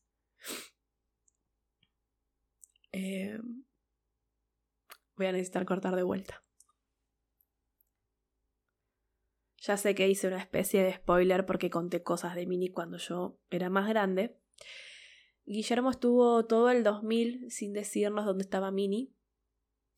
Eh, 2.93 3.39
voy 5.17 5.27
a 5.27 5.33
necesitar 5.33 5.65
cortar 5.65 5.97
de 5.97 6.03
vuelta. 6.03 6.43
Ya 9.63 9.77
sé 9.77 9.95
que 9.95 10.09
hice 10.09 10.27
una 10.27 10.41
especie 10.41 10.83
de 10.83 10.93
spoiler 10.93 11.47
porque 11.47 11.71
conté 11.71 12.03
cosas 12.03 12.35
de 12.35 12.47
Mini 12.47 12.71
cuando 12.71 12.97
yo 12.97 13.39
era 13.49 13.71
más 13.71 13.89
grande. 13.89 14.37
Guillermo 15.45 15.91
estuvo 15.91 16.45
todo 16.47 16.69
el 16.71 16.83
2000 16.83 17.49
sin 17.49 17.73
decirnos 17.73 18.27
dónde 18.27 18.43
estaba 18.43 18.73
Mini. 18.73 19.15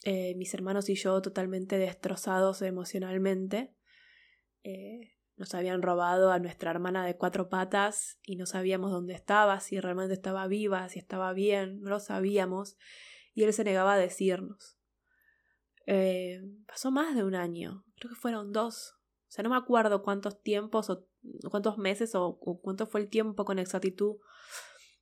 Eh, 0.03 0.35
mis 0.35 0.53
hermanos 0.53 0.91
y 0.91 0.97
yo 0.97 1.23
totalmente 1.23 1.79
destrozados 1.79 2.61
emocionalmente. 2.61 3.75
Eh, 4.65 5.15
nos 5.37 5.55
habían 5.55 5.81
robado 5.81 6.31
a 6.31 6.39
nuestra 6.39 6.71
hermana 6.71 7.07
de 7.07 7.17
cuatro 7.17 7.49
patas 7.49 8.19
y 8.23 8.37
no 8.37 8.45
sabíamos 8.45 8.91
dónde 8.91 9.15
estaba, 9.15 9.61
si 9.61 9.81
realmente 9.81 10.13
estaba 10.13 10.47
viva, 10.47 10.91
si 10.91 10.99
estaba 10.99 11.33
bien, 11.33 11.81
no 11.81 11.89
lo 11.89 12.01
sabíamos. 12.01 12.77
Y 13.33 13.45
él 13.45 13.53
se 13.55 13.65
negaba 13.65 13.95
a 13.95 13.99
decirnos. 13.99 14.79
Eh, 15.87 16.43
pasó 16.67 16.91
más 16.91 17.17
de 17.17 17.25
un 17.25 17.35
año, 17.35 17.87
creo 17.97 18.11
que 18.11 18.21
fueron 18.21 18.53
dos. 18.53 18.95
Sea, 19.35 19.43
no 19.43 19.51
me 19.51 19.57
acuerdo 19.57 20.05
cuántos 20.05 20.41
tiempos 20.43 20.91
o 20.91 21.09
cuántos 21.51 21.77
meses 21.77 22.15
o, 22.15 22.39
cuánto 22.39 22.87
fue 22.87 23.01
el 23.01 23.09
tiempo 23.09 23.45
con 23.45 23.59
exactitud. 23.59 24.19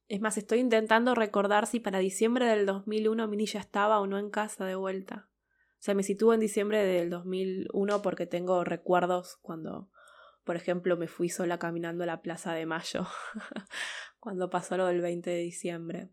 Es 0.09 0.23
más, 0.23 0.39
estoy 0.39 0.61
intentando 0.61 1.15
recordar 1.15 1.67
si 1.67 1.81
para 1.81 1.99
diciembre 1.99 2.47
del 2.47 2.65
2001 2.65 3.29
Mini 3.29 3.45
ya 3.45 3.61
estaba 3.61 4.01
o 4.01 4.07
no 4.07 4.19
en 4.19 4.31
casa 4.31 4.65
de 4.65 4.75
vuelta. 4.75 5.29
O 5.73 5.81
sea, 5.81 5.95
me 5.95 6.03
sitúo 6.03 6.33
en 6.33 6.41
diciembre 6.41 6.83
del 6.83 7.11
2001 7.11 8.01
porque 8.01 8.25
tengo 8.25 8.65
recuerdos 8.65 9.37
cuando, 9.43 9.91
por 10.45 10.57
ejemplo, 10.57 10.97
me 10.97 11.09
fui 11.09 11.29
sola 11.29 11.59
caminando 11.59 12.05
a 12.05 12.07
la 12.07 12.23
Plaza 12.23 12.55
de 12.55 12.65
Mayo, 12.65 13.07
cuando 14.19 14.49
pasó 14.49 14.79
lo 14.79 14.87
del 14.87 15.03
20 15.03 15.29
de 15.29 15.41
diciembre. 15.41 16.09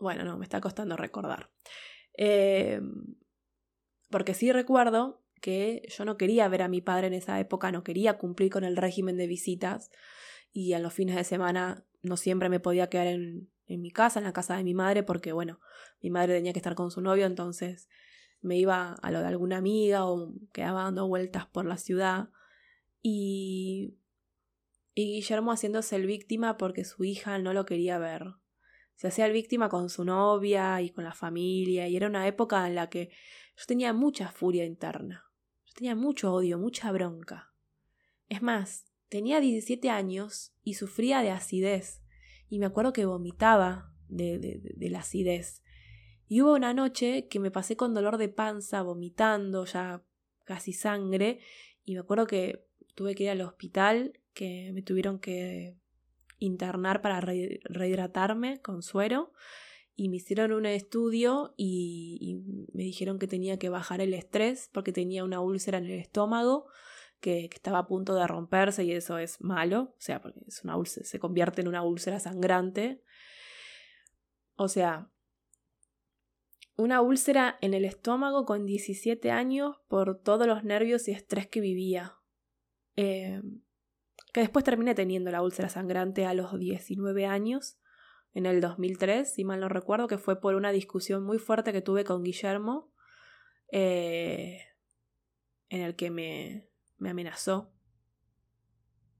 Bueno, 0.00 0.24
no, 0.24 0.38
me 0.38 0.44
está 0.44 0.62
costando 0.62 0.96
recordar. 0.96 1.50
Eh, 2.16 2.80
porque 4.08 4.32
sí 4.32 4.50
recuerdo 4.50 5.23
que 5.44 5.82
yo 5.94 6.06
no 6.06 6.16
quería 6.16 6.48
ver 6.48 6.62
a 6.62 6.68
mi 6.68 6.80
padre 6.80 7.08
en 7.08 7.12
esa 7.12 7.38
época, 7.38 7.70
no 7.70 7.84
quería 7.84 8.16
cumplir 8.16 8.50
con 8.50 8.64
el 8.64 8.78
régimen 8.78 9.18
de 9.18 9.26
visitas. 9.26 9.90
Y 10.54 10.72
en 10.72 10.82
los 10.82 10.94
fines 10.94 11.16
de 11.16 11.24
semana 11.24 11.84
no 12.00 12.16
siempre 12.16 12.48
me 12.48 12.60
podía 12.60 12.88
quedar 12.88 13.08
en, 13.08 13.50
mi 13.66 13.90
casa, 13.90 14.20
en 14.20 14.24
la 14.24 14.32
casa 14.32 14.56
de 14.56 14.64
mi 14.64 14.72
madre, 14.72 15.02
porque 15.02 15.32
bueno, 15.32 15.60
mi 16.00 16.08
madre 16.08 16.36
tenía 16.36 16.54
que 16.54 16.60
estar 16.60 16.74
con 16.74 16.90
su 16.90 17.02
novio, 17.02 17.26
entonces 17.26 17.90
me 18.40 18.56
iba 18.56 18.94
a 18.94 19.10
lo 19.10 19.20
de 19.20 19.26
alguna 19.26 19.58
amiga 19.58 20.06
o 20.06 20.32
quedaba 20.50 20.84
dando 20.84 21.08
vueltas 21.08 21.44
por 21.44 21.66
la 21.66 21.76
ciudad. 21.76 22.30
Y, 23.02 23.98
y 24.94 25.16
Guillermo 25.16 25.52
haciéndose 25.52 25.96
el 25.96 26.06
víctima 26.06 26.56
porque 26.56 26.86
su 26.86 27.04
hija 27.04 27.36
no 27.38 27.52
lo 27.52 27.66
quería 27.66 27.98
ver. 27.98 28.32
Se 28.94 29.08
hacía 29.08 29.26
el 29.26 29.32
víctima 29.34 29.68
con 29.68 29.90
su 29.90 30.06
novia 30.06 30.80
y 30.80 30.88
con 30.88 31.04
la 31.04 31.12
familia, 31.12 31.86
y 31.86 31.96
era 31.96 32.06
una 32.06 32.26
época 32.26 32.66
en 32.66 32.76
la 32.76 32.88
que 32.88 33.10
yo 33.56 33.64
tenía 33.66 33.92
mucha 33.92 34.30
furia 34.30 34.64
interna, 34.64 35.23
tenía 35.74 35.94
mucho 35.94 36.32
odio, 36.32 36.58
mucha 36.58 36.90
bronca. 36.92 37.52
Es 38.28 38.42
más, 38.42 38.86
tenía 39.08 39.40
17 39.40 39.90
años 39.90 40.54
y 40.62 40.74
sufría 40.74 41.20
de 41.20 41.30
acidez, 41.30 42.02
y 42.48 42.58
me 42.58 42.66
acuerdo 42.66 42.92
que 42.92 43.04
vomitaba 43.04 43.92
de, 44.08 44.38
de, 44.38 44.90
la 44.90 45.00
acidez. 45.00 45.62
Y 46.28 46.40
hubo 46.40 46.54
una 46.54 46.72
noche 46.72 47.26
que 47.28 47.40
me 47.40 47.50
pasé 47.50 47.76
con 47.76 47.94
dolor 47.94 48.16
de 48.16 48.28
panza, 48.28 48.82
vomitando, 48.82 49.64
ya 49.64 50.02
casi 50.44 50.72
sangre, 50.72 51.40
y 51.84 51.94
me 51.94 52.00
acuerdo 52.00 52.26
que 52.26 52.66
tuve 52.94 53.14
que 53.14 53.24
ir 53.24 53.30
al 53.30 53.40
hospital, 53.40 54.20
que 54.32 54.70
me 54.72 54.82
tuvieron 54.82 55.18
que 55.18 55.76
internar 56.38 57.00
para 57.02 57.20
rehidratarme 57.20 58.60
con 58.60 58.82
suero 58.82 59.32
y 59.96 60.08
me 60.08 60.16
hicieron 60.16 60.52
un 60.52 60.66
estudio 60.66 61.54
y, 61.56 62.42
me 62.72 62.82
dijeron 62.82 63.18
que 63.18 63.28
tenía 63.28 63.58
que 63.58 63.68
bajar 63.68 64.00
el 64.00 64.14
estrés 64.14 64.68
porque 64.72 64.92
tenía 64.92 65.24
una 65.24 65.40
úlcera 65.40 65.78
en 65.78 65.84
el 65.84 65.98
estómago 66.00 66.66
que, 67.20 67.44
estaba 67.52 67.78
a 67.78 67.86
punto 67.86 68.14
de 68.14 68.26
romperse 68.26 68.84
y 68.84 68.92
eso 68.92 69.18
es 69.18 69.40
malo, 69.40 69.94
o 69.96 70.00
sea, 70.00 70.20
porque 70.20 70.40
es 70.46 70.62
una 70.64 70.76
úlcera, 70.76 71.06
se 71.06 71.18
convierte 71.18 71.60
en 71.60 71.68
una 71.68 71.82
úlcera 71.82 72.18
sangrante. 72.18 73.02
O 74.56 74.68
sea, 74.68 75.10
una 76.76 77.00
úlcera 77.00 77.56
en 77.60 77.74
el 77.74 77.84
estómago 77.84 78.44
con 78.44 78.66
17 78.66 79.30
años 79.30 79.76
por 79.88 80.20
todos 80.20 80.46
los 80.46 80.64
nervios 80.64 81.08
y 81.08 81.12
estrés 81.12 81.46
que 81.46 81.60
vivía. 81.60 82.16
Eh, 82.96 83.40
que 84.32 84.40
después 84.40 84.64
terminé 84.64 84.94
teniendo 84.94 85.30
la 85.30 85.42
úlcera 85.42 85.68
sangrante 85.68 86.26
a 86.26 86.34
los 86.34 86.58
19 86.58 87.26
años, 87.26 87.78
en 88.34 88.46
el 88.46 88.60
2003, 88.60 89.32
si 89.32 89.44
mal 89.44 89.60
no 89.60 89.68
recuerdo, 89.68 90.08
que 90.08 90.18
fue 90.18 90.40
por 90.40 90.56
una 90.56 90.72
discusión 90.72 91.24
muy 91.24 91.38
fuerte 91.38 91.72
que 91.72 91.80
tuve 91.80 92.04
con 92.04 92.24
Guillermo, 92.24 92.92
eh, 93.70 94.60
en 95.68 95.80
el 95.80 95.94
que 95.94 96.10
me, 96.10 96.68
me 96.98 97.10
amenazó, 97.10 97.72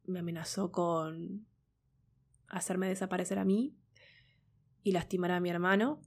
me 0.05 0.19
amenazó 0.19 0.73
con 0.73 1.47
hacerme 2.49 2.89
desaparecer 2.89 3.39
a 3.39 3.45
mí 3.45 3.79
y 4.83 4.93
lastimar 4.93 5.31
a 5.31 5.41
mi 5.41 5.49
hermano. 5.49 6.03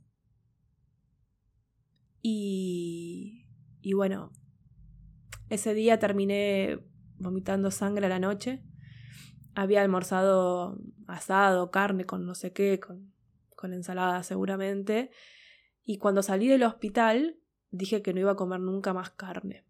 Y, 2.22 3.48
y 3.82 3.94
bueno, 3.94 4.34
ese 5.50 5.74
día 5.74 5.98
terminé 5.98 6.80
vomitando 7.18 7.72
sangre 7.72 8.08
a 8.08 8.10
la 8.10 8.20
noche 8.20 8.67
había 9.58 9.82
almorzado 9.82 10.78
asado, 11.08 11.72
carne 11.72 12.06
con 12.06 12.28
no 12.28 12.36
sé 12.36 12.54
qué, 12.54 12.80
con, 12.80 13.12
con 13.56 13.74
ensalada 13.74 14.22
seguramente. 14.22 15.10
Y 15.84 15.98
cuando 15.98 16.22
salí 16.22 16.48
del 16.48 16.62
hospital 16.62 17.40
dije 17.72 18.04
que 18.04 18.14
no 18.14 18.20
iba 18.20 18.34
a 18.34 18.36
comer 18.36 18.60
nunca 18.60 18.94
más 18.94 19.10
carne. 19.10 19.66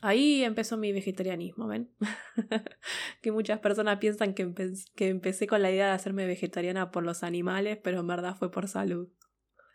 Ahí 0.00 0.42
empezó 0.42 0.76
mi 0.76 0.92
vegetarianismo, 0.92 1.68
¿ven? 1.68 1.88
que 3.22 3.30
muchas 3.30 3.60
personas 3.60 3.98
piensan 3.98 4.34
que, 4.34 4.52
que, 4.96 5.08
empecé 5.08 5.46
con 5.46 5.62
la 5.62 5.70
idea 5.70 5.86
de 5.86 5.92
hacerme 5.92 6.26
vegetariana 6.26 6.90
por 6.90 7.04
los 7.04 7.22
animales, 7.22 7.78
pero 7.82 8.00
en 8.00 8.08
verdad 8.08 8.36
fue 8.36 8.50
por 8.50 8.66
salud. 8.66 9.08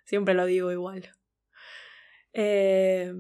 Siempre 0.04 0.34
lo 0.34 0.46
digo 0.46 0.74
igual. 0.74 1.10
Eh, 2.34 3.14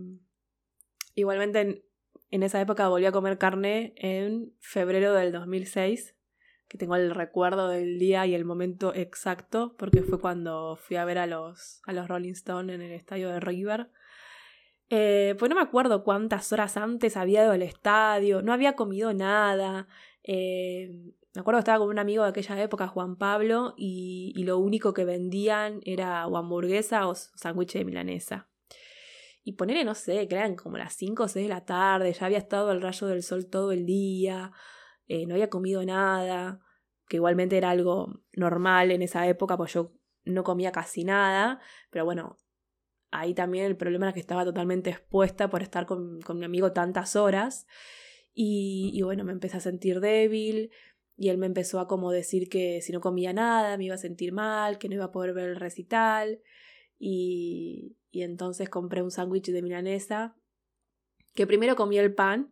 igualmente 1.15 1.85
en 2.31 2.43
esa 2.43 2.59
época 2.61 2.87
volví 2.87 3.05
a 3.05 3.11
comer 3.11 3.37
carne 3.37 3.93
en 3.97 4.53
febrero 4.59 5.13
del 5.13 5.33
2006, 5.33 6.15
que 6.69 6.77
tengo 6.77 6.95
el 6.95 7.11
recuerdo 7.11 7.67
del 7.67 7.99
día 7.99 8.25
y 8.25 8.33
el 8.33 8.45
momento 8.45 8.95
exacto, 8.95 9.75
porque 9.77 10.01
fue 10.01 10.19
cuando 10.19 10.77
fui 10.77 10.95
a 10.95 11.05
ver 11.05 11.17
a 11.17 11.27
los, 11.27 11.81
a 11.85 11.91
los 11.91 12.07
Rolling 12.07 12.31
Stones 12.31 12.73
en 12.73 12.81
el 12.81 12.93
estadio 12.93 13.29
de 13.29 13.41
River. 13.41 13.91
Eh, 14.89 15.35
pues 15.37 15.49
no 15.49 15.55
me 15.55 15.61
acuerdo 15.61 16.03
cuántas 16.03 16.51
horas 16.53 16.77
antes 16.77 17.17
había 17.17 17.43
ido 17.43 17.51
al 17.51 17.61
estadio, 17.61 18.41
no 18.41 18.53
había 18.53 18.75
comido 18.77 19.13
nada. 19.13 19.87
Eh, 20.23 21.13
me 21.33 21.41
acuerdo 21.41 21.59
que 21.59 21.61
estaba 21.61 21.79
con 21.79 21.89
un 21.89 21.99
amigo 21.99 22.23
de 22.23 22.29
aquella 22.29 22.61
época, 22.61 22.87
Juan 22.87 23.15
Pablo, 23.15 23.73
y, 23.77 24.33
lo 24.43 24.57
único 24.57 24.93
que 24.93 25.05
vendían 25.05 25.79
era 25.85 26.23
hamburguesa 26.23 27.07
o 27.07 27.15
sándwich 27.15 27.73
de 27.73 27.85
milanesa. 27.85 28.50
Y 29.43 29.53
ponerle, 29.53 29.83
no 29.83 29.95
sé, 29.95 30.27
que 30.27 30.35
eran 30.35 30.55
como 30.55 30.77
las 30.77 30.93
5 30.93 31.23
o 31.23 31.27
6 31.27 31.45
de 31.45 31.53
la 31.53 31.65
tarde, 31.65 32.13
ya 32.13 32.25
había 32.25 32.37
estado 32.37 32.69
al 32.69 32.81
rayo 32.81 33.07
del 33.07 33.23
sol 33.23 33.47
todo 33.47 33.71
el 33.71 33.85
día, 33.85 34.51
eh, 35.07 35.25
no 35.25 35.33
había 35.33 35.49
comido 35.49 35.83
nada, 35.83 36.59
que 37.07 37.17
igualmente 37.17 37.57
era 37.57 37.71
algo 37.71 38.21
normal 38.33 38.91
en 38.91 39.01
esa 39.01 39.27
época, 39.27 39.57
pues 39.57 39.73
yo 39.73 39.93
no 40.23 40.43
comía 40.43 40.71
casi 40.71 41.03
nada, 41.03 41.59
pero 41.89 42.05
bueno, 42.05 42.37
ahí 43.11 43.33
también 43.33 43.65
el 43.65 43.77
problema 43.77 44.07
era 44.07 44.13
que 44.13 44.19
estaba 44.19 44.45
totalmente 44.45 44.89
expuesta 44.89 45.49
por 45.49 45.61
estar 45.61 45.85
con, 45.85 46.21
con 46.21 46.39
mi 46.39 46.45
amigo 46.45 46.71
tantas 46.71 47.15
horas. 47.15 47.67
Y, 48.33 48.91
y, 48.93 49.01
bueno, 49.01 49.25
me 49.25 49.33
empecé 49.33 49.57
a 49.57 49.59
sentir 49.59 49.99
débil 49.99 50.71
y 51.17 51.29
él 51.29 51.37
me 51.37 51.45
empezó 51.45 51.79
a 51.79 51.87
como 51.87 52.11
decir 52.11 52.47
que 52.49 52.81
si 52.81 52.93
no 52.93 53.01
comía 53.01 53.33
nada 53.33 53.77
me 53.77 53.85
iba 53.85 53.95
a 53.95 53.97
sentir 53.97 54.31
mal, 54.31 54.77
que 54.77 54.87
no 54.87 54.95
iba 54.95 55.05
a 55.05 55.11
poder 55.11 55.33
ver 55.33 55.49
el 55.49 55.55
recital. 55.57 56.41
Y, 57.03 57.97
entonces 58.13 58.69
compré 58.69 59.01
un 59.01 59.09
sándwich 59.09 59.47
de 59.51 59.63
milanesa 59.63 60.35
que 61.33 61.47
primero 61.47 61.75
comí 61.75 61.97
el 61.97 62.13
pan 62.13 62.49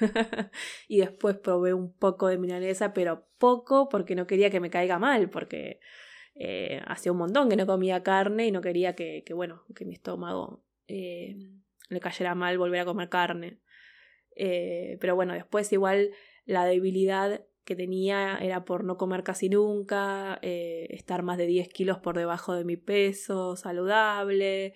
y 0.88 0.98
después 0.98 1.36
probé 1.36 1.72
un 1.72 1.92
poco 1.92 2.26
de 2.26 2.38
milanesa, 2.38 2.92
pero 2.94 3.28
poco 3.38 3.88
porque 3.88 4.16
no 4.16 4.26
quería 4.26 4.50
que 4.50 4.58
me 4.58 4.70
caiga 4.70 4.98
mal, 4.98 5.30
porque 5.30 5.78
eh, 6.34 6.80
hacía 6.86 7.12
un 7.12 7.18
montón 7.18 7.48
que 7.48 7.56
no 7.56 7.66
comía 7.66 8.02
carne 8.02 8.46
y 8.46 8.50
no 8.50 8.60
quería 8.60 8.96
que, 8.96 9.22
que 9.24 9.34
bueno, 9.34 9.62
que 9.76 9.84
mi 9.84 9.94
estómago 9.94 10.64
eh, 10.88 11.36
le 11.88 12.00
cayera 12.00 12.34
mal 12.34 12.58
volver 12.58 12.80
a 12.80 12.84
comer 12.84 13.08
carne. 13.08 13.60
Eh, 14.34 14.96
pero 15.00 15.14
bueno, 15.14 15.34
después 15.34 15.72
igual 15.72 16.10
la 16.44 16.64
debilidad 16.64 17.44
que 17.64 17.76
tenía 17.76 18.38
era 18.38 18.64
por 18.64 18.84
no 18.84 18.96
comer 18.96 19.22
casi 19.22 19.48
nunca, 19.48 20.38
estar 20.42 21.22
más 21.22 21.38
de 21.38 21.46
10 21.46 21.68
kilos 21.68 21.98
por 21.98 22.16
debajo 22.16 22.54
de 22.54 22.64
mi 22.64 22.76
peso 22.76 23.56
saludable, 23.56 24.74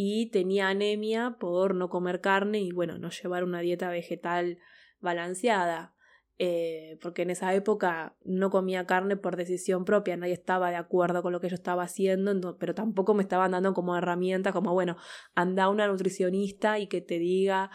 y 0.00 0.30
tenía 0.30 0.68
anemia 0.68 1.38
por 1.40 1.74
no 1.74 1.88
comer 1.88 2.20
carne 2.20 2.60
y 2.60 2.70
bueno, 2.70 2.98
no 2.98 3.10
llevar 3.10 3.42
una 3.42 3.58
dieta 3.58 3.90
vegetal 3.90 4.58
balanceada. 5.00 5.92
Eh, 6.38 6.98
porque 7.02 7.22
en 7.22 7.30
esa 7.30 7.52
época 7.52 8.16
no 8.24 8.48
comía 8.50 8.86
carne 8.86 9.16
por 9.16 9.34
decisión 9.34 9.84
propia, 9.84 10.16
nadie 10.16 10.34
estaba 10.34 10.70
de 10.70 10.76
acuerdo 10.76 11.20
con 11.20 11.32
lo 11.32 11.40
que 11.40 11.48
yo 11.48 11.56
estaba 11.56 11.82
haciendo, 11.82 12.56
pero 12.58 12.76
tampoco 12.76 13.12
me 13.12 13.24
estaban 13.24 13.50
dando 13.50 13.74
como 13.74 13.96
herramienta, 13.96 14.52
como 14.52 14.72
bueno, 14.72 14.96
anda 15.34 15.64
a 15.64 15.68
una 15.68 15.88
nutricionista 15.88 16.78
y 16.78 16.86
que 16.86 17.00
te 17.00 17.18
diga 17.18 17.72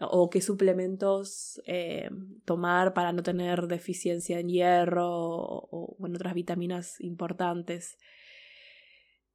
o 0.00 0.30
qué 0.30 0.40
suplementos 0.40 1.60
eh, 1.66 2.10
tomar 2.44 2.94
para 2.94 3.12
no 3.12 3.22
tener 3.22 3.66
deficiencia 3.66 4.38
en 4.38 4.48
hierro 4.48 5.08
o, 5.10 5.96
en 6.06 6.14
otras 6.14 6.34
vitaminas 6.34 7.00
importantes. 7.00 7.98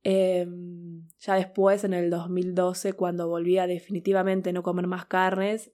Em, 0.04 1.08
ya 1.20 1.36
después, 1.36 1.84
en 1.84 1.94
el 1.94 2.10
2012, 2.10 2.94
cuando 2.94 3.28
volví 3.28 3.58
a 3.58 3.68
definitivamente 3.68 4.54
no 4.54 4.64
comer 4.64 4.88
más 4.88 5.06
carnes, 5.06 5.72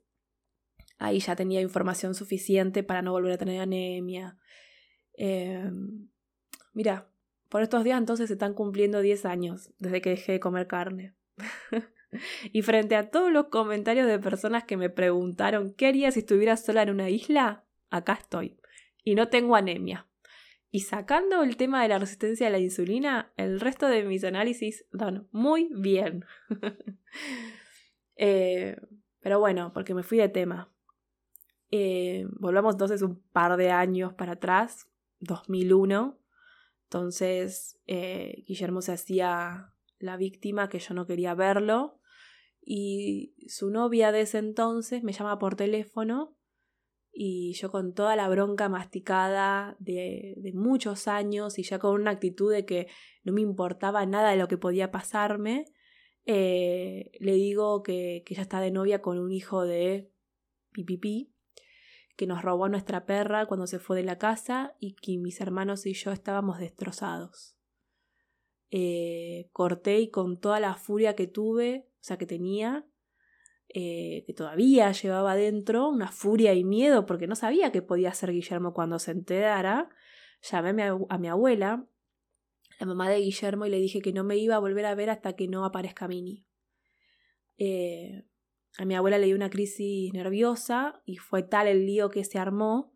ahí 0.97 1.19
ya 1.19 1.35
tenía 1.35 1.61
información 1.61 2.13
suficiente 2.13 2.83
para 2.83 3.01
no 3.01 3.11
volver 3.11 3.33
a 3.33 3.37
tener 3.37 3.61
anemia. 3.61 4.37
Em, 5.13 6.09
mira, 6.73 7.11
por 7.49 7.61
estos 7.63 7.83
días 7.83 7.97
entonces 7.97 8.27
se 8.27 8.33
están 8.33 8.53
cumpliendo 8.53 9.01
10 9.01 9.25
años 9.25 9.71
desde 9.79 10.01
que 10.01 10.11
dejé 10.11 10.33
de 10.33 10.39
comer 10.39 10.67
carne. 10.67 11.15
y 12.51 12.61
frente 12.61 12.95
a 12.95 13.09
todos 13.09 13.31
los 13.31 13.47
comentarios 13.47 14.07
de 14.07 14.19
personas 14.19 14.63
que 14.63 14.77
me 14.77 14.89
preguntaron 14.89 15.73
qué 15.73 15.87
haría 15.87 16.11
si 16.11 16.19
estuviera 16.19 16.57
sola 16.57 16.83
en 16.83 16.91
una 16.91 17.09
isla, 17.09 17.63
acá 17.89 18.13
estoy. 18.13 18.57
Y 19.03 19.15
no 19.15 19.29
tengo 19.29 19.55
anemia. 19.55 20.07
Y 20.71 20.81
sacando 20.81 21.41
el 21.41 21.57
tema 21.57 21.81
de 21.81 21.87
la 21.87 21.97
resistencia 21.97 22.47
a 22.47 22.51
la 22.51 22.59
insulina, 22.59 23.31
el 23.37 23.59
resto 23.59 23.87
de 23.87 24.03
mis 24.03 24.23
análisis 24.23 24.85
dan 24.91 25.27
muy 25.31 25.69
bien. 25.71 26.25
Eh, 28.21 28.75
pero 29.21 29.39
bueno, 29.39 29.71
porque 29.73 29.93
me 29.93 30.03
fui 30.03 30.17
de 30.17 30.27
tema. 30.27 30.69
Eh, 31.71 32.27
volvamos 32.31 32.73
entonces 32.73 33.01
un 33.01 33.21
par 33.31 33.55
de 33.55 33.71
años 33.71 34.13
para 34.13 34.33
atrás, 34.33 34.89
2001. 35.21 36.19
Entonces 36.83 37.79
eh, 37.87 38.43
Guillermo 38.45 38.81
se 38.81 38.91
hacía 38.91 39.73
la 39.99 40.17
víctima 40.17 40.67
que 40.67 40.79
yo 40.79 40.93
no 40.93 41.05
quería 41.05 41.33
verlo. 41.33 41.98
Y 42.71 43.33
su 43.47 43.71
novia 43.71 44.11
de 44.11 44.21
ese 44.21 44.37
entonces 44.37 45.01
me 45.01 45.11
llama 45.11 45.39
por 45.39 45.55
teléfono 45.55 46.37
y 47.11 47.53
yo 47.53 47.71
con 47.71 47.95
toda 47.95 48.15
la 48.15 48.29
bronca 48.29 48.69
masticada 48.69 49.75
de, 49.79 50.35
muchos 50.53 51.07
años 51.07 51.57
y 51.57 51.63
ya 51.63 51.79
con 51.79 51.99
una 51.99 52.11
actitud 52.11 52.51
de 52.53 52.67
que 52.67 52.85
no 53.23 53.33
me 53.33 53.41
importaba 53.41 54.05
nada 54.05 54.29
de 54.29 54.37
lo 54.37 54.47
que 54.47 54.59
podía 54.59 54.91
pasarme, 54.91 55.65
eh, 56.25 57.09
le 57.19 57.33
digo 57.33 57.81
que, 57.81 58.21
que 58.23 58.35
ella 58.35 58.43
está 58.43 58.61
de 58.61 58.69
novia 58.69 59.01
con 59.01 59.17
un 59.17 59.31
hijo 59.31 59.63
de 59.63 60.11
pipipi 60.71 61.33
que 62.15 62.27
nos 62.27 62.43
robó 62.43 62.65
a 62.65 62.69
nuestra 62.69 63.07
perra 63.07 63.47
cuando 63.47 63.65
se 63.65 63.79
fue 63.79 63.97
de 63.97 64.03
la 64.03 64.19
casa 64.19 64.75
y 64.79 64.93
que 64.93 65.17
mis 65.17 65.41
hermanos 65.41 65.87
y 65.87 65.95
yo 65.95 66.11
estábamos 66.11 66.59
destrozados. 66.59 67.57
Eh, 68.69 69.49
corté 69.53 70.01
y 70.01 70.11
con 70.11 70.39
toda 70.39 70.59
la 70.59 70.75
furia 70.75 71.15
que 71.15 71.25
tuve, 71.25 71.88
o 71.99 72.03
sea 72.03 72.17
que 72.17 72.25
tenía, 72.25 72.85
eh, 73.71 74.23
que 74.25 74.33
todavía 74.33 74.91
llevaba 74.91 75.35
dentro 75.35 75.89
una 75.89 76.11
furia 76.11 76.53
y 76.53 76.63
miedo 76.63 77.05
porque 77.05 77.27
no 77.27 77.35
sabía 77.35 77.71
qué 77.71 77.81
podía 77.81 78.09
hacer 78.09 78.31
Guillermo 78.31 78.73
cuando 78.73 78.97
se 78.99 79.11
enterara, 79.11 79.89
llamé 80.41 80.83
a 81.09 81.17
mi, 81.17 81.27
abuela, 81.27 81.85
la 82.79 82.85
mamá 82.85 83.09
de 83.09 83.19
Guillermo, 83.19 83.65
y 83.65 83.69
le 83.69 83.79
dije 83.79 84.01
que 84.01 84.13
no 84.13 84.23
me 84.23 84.37
iba 84.37 84.55
a 84.55 84.59
volver 84.59 84.85
a 84.85 84.95
ver 84.95 85.09
hasta 85.09 85.33
que 85.33 85.47
no 85.47 85.65
aparezca 85.65 86.07
Mini. 86.07 86.45
Eh, 87.57 88.25
a 88.77 88.85
mi 88.85 88.95
abuela 88.95 89.17
le 89.17 89.25
dio 89.25 89.35
una 89.35 89.49
crisis 89.49 90.13
nerviosa 90.13 91.01
y 91.05 91.17
fue 91.17 91.43
tal 91.43 91.67
el 91.67 91.85
lío 91.85 92.09
que 92.09 92.23
se 92.23 92.39
armó 92.39 92.93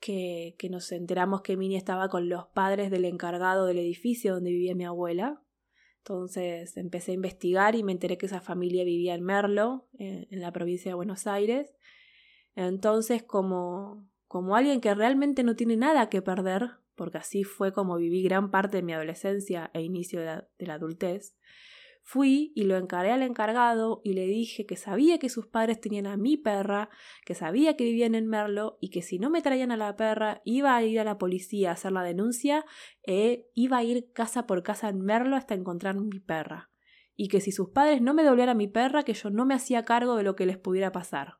que, 0.00 0.56
que 0.58 0.68
nos 0.68 0.90
enteramos 0.90 1.42
que 1.42 1.56
Mini 1.56 1.76
estaba 1.76 2.08
con 2.08 2.28
los 2.28 2.46
padres 2.48 2.90
del 2.90 3.04
encargado 3.04 3.66
del 3.66 3.78
edificio 3.78 4.34
donde 4.34 4.50
vivía 4.50 4.74
mi 4.74 4.84
abuela 4.84 5.41
entonces 6.02 6.76
empecé 6.76 7.12
a 7.12 7.14
investigar 7.14 7.76
y 7.76 7.84
me 7.84 7.92
enteré 7.92 8.18
que 8.18 8.26
esa 8.26 8.40
familia 8.40 8.82
vivía 8.82 9.14
en 9.14 9.22
Merlo, 9.22 9.86
en, 9.98 10.40
la 10.40 10.52
provincia 10.52 10.90
de 10.90 10.96
Buenos 10.96 11.28
Aires. 11.28 11.72
Entonces, 12.56 13.22
como, 13.22 14.04
como 14.26 14.56
alguien 14.56 14.80
que 14.80 14.92
realmente 14.94 15.44
no 15.44 15.54
tiene 15.54 15.76
nada 15.76 16.08
que 16.08 16.20
perder, 16.20 16.70
porque 16.96 17.18
así 17.18 17.44
fue 17.44 17.72
como 17.72 17.96
viví 17.98 18.20
gran 18.24 18.50
parte 18.50 18.78
de 18.78 18.82
mi 18.82 18.92
adolescencia 18.92 19.70
e 19.74 19.82
inicio 19.82 20.20
de 20.20 20.66
la 20.66 20.74
adultez, 20.74 21.36
Fui 22.04 22.52
y 22.56 22.64
lo 22.64 22.76
encaré 22.76 23.12
al 23.12 23.22
encargado 23.22 24.00
y 24.04 24.14
le 24.14 24.26
dije 24.26 24.66
que 24.66 24.76
sabía 24.76 25.18
que 25.18 25.28
sus 25.28 25.46
padres 25.46 25.80
tenían 25.80 26.06
a 26.06 26.16
mi 26.16 26.36
perra, 26.36 26.90
que 27.24 27.34
sabía 27.34 27.76
que 27.76 27.84
vivían 27.84 28.16
en 28.16 28.26
Merlo 28.26 28.76
y 28.80 28.90
que 28.90 29.02
si 29.02 29.18
no 29.18 29.30
me 29.30 29.40
traían 29.40 29.70
a 29.70 29.76
la 29.76 29.96
perra 29.96 30.42
iba 30.44 30.74
a 30.74 30.82
ir 30.82 30.98
a 30.98 31.04
la 31.04 31.16
policía 31.16 31.70
a 31.70 31.74
hacer 31.74 31.92
la 31.92 32.02
denuncia 32.02 32.64
e 33.04 33.48
iba 33.54 33.78
a 33.78 33.84
ir 33.84 34.12
casa 34.12 34.46
por 34.46 34.62
casa 34.62 34.88
en 34.88 35.00
Merlo 35.00 35.36
hasta 35.36 35.54
encontrar 35.54 35.94
mi 35.94 36.18
perra. 36.18 36.70
Y 37.14 37.28
que 37.28 37.40
si 37.40 37.52
sus 37.52 37.70
padres 37.70 38.02
no 38.02 38.14
me 38.14 38.24
doblaran 38.24 38.56
a 38.56 38.58
mi 38.58 38.68
perra, 38.68 39.04
que 39.04 39.14
yo 39.14 39.30
no 39.30 39.46
me 39.46 39.54
hacía 39.54 39.84
cargo 39.84 40.16
de 40.16 40.24
lo 40.24 40.34
que 40.34 40.46
les 40.46 40.58
pudiera 40.58 40.90
pasar. 40.90 41.38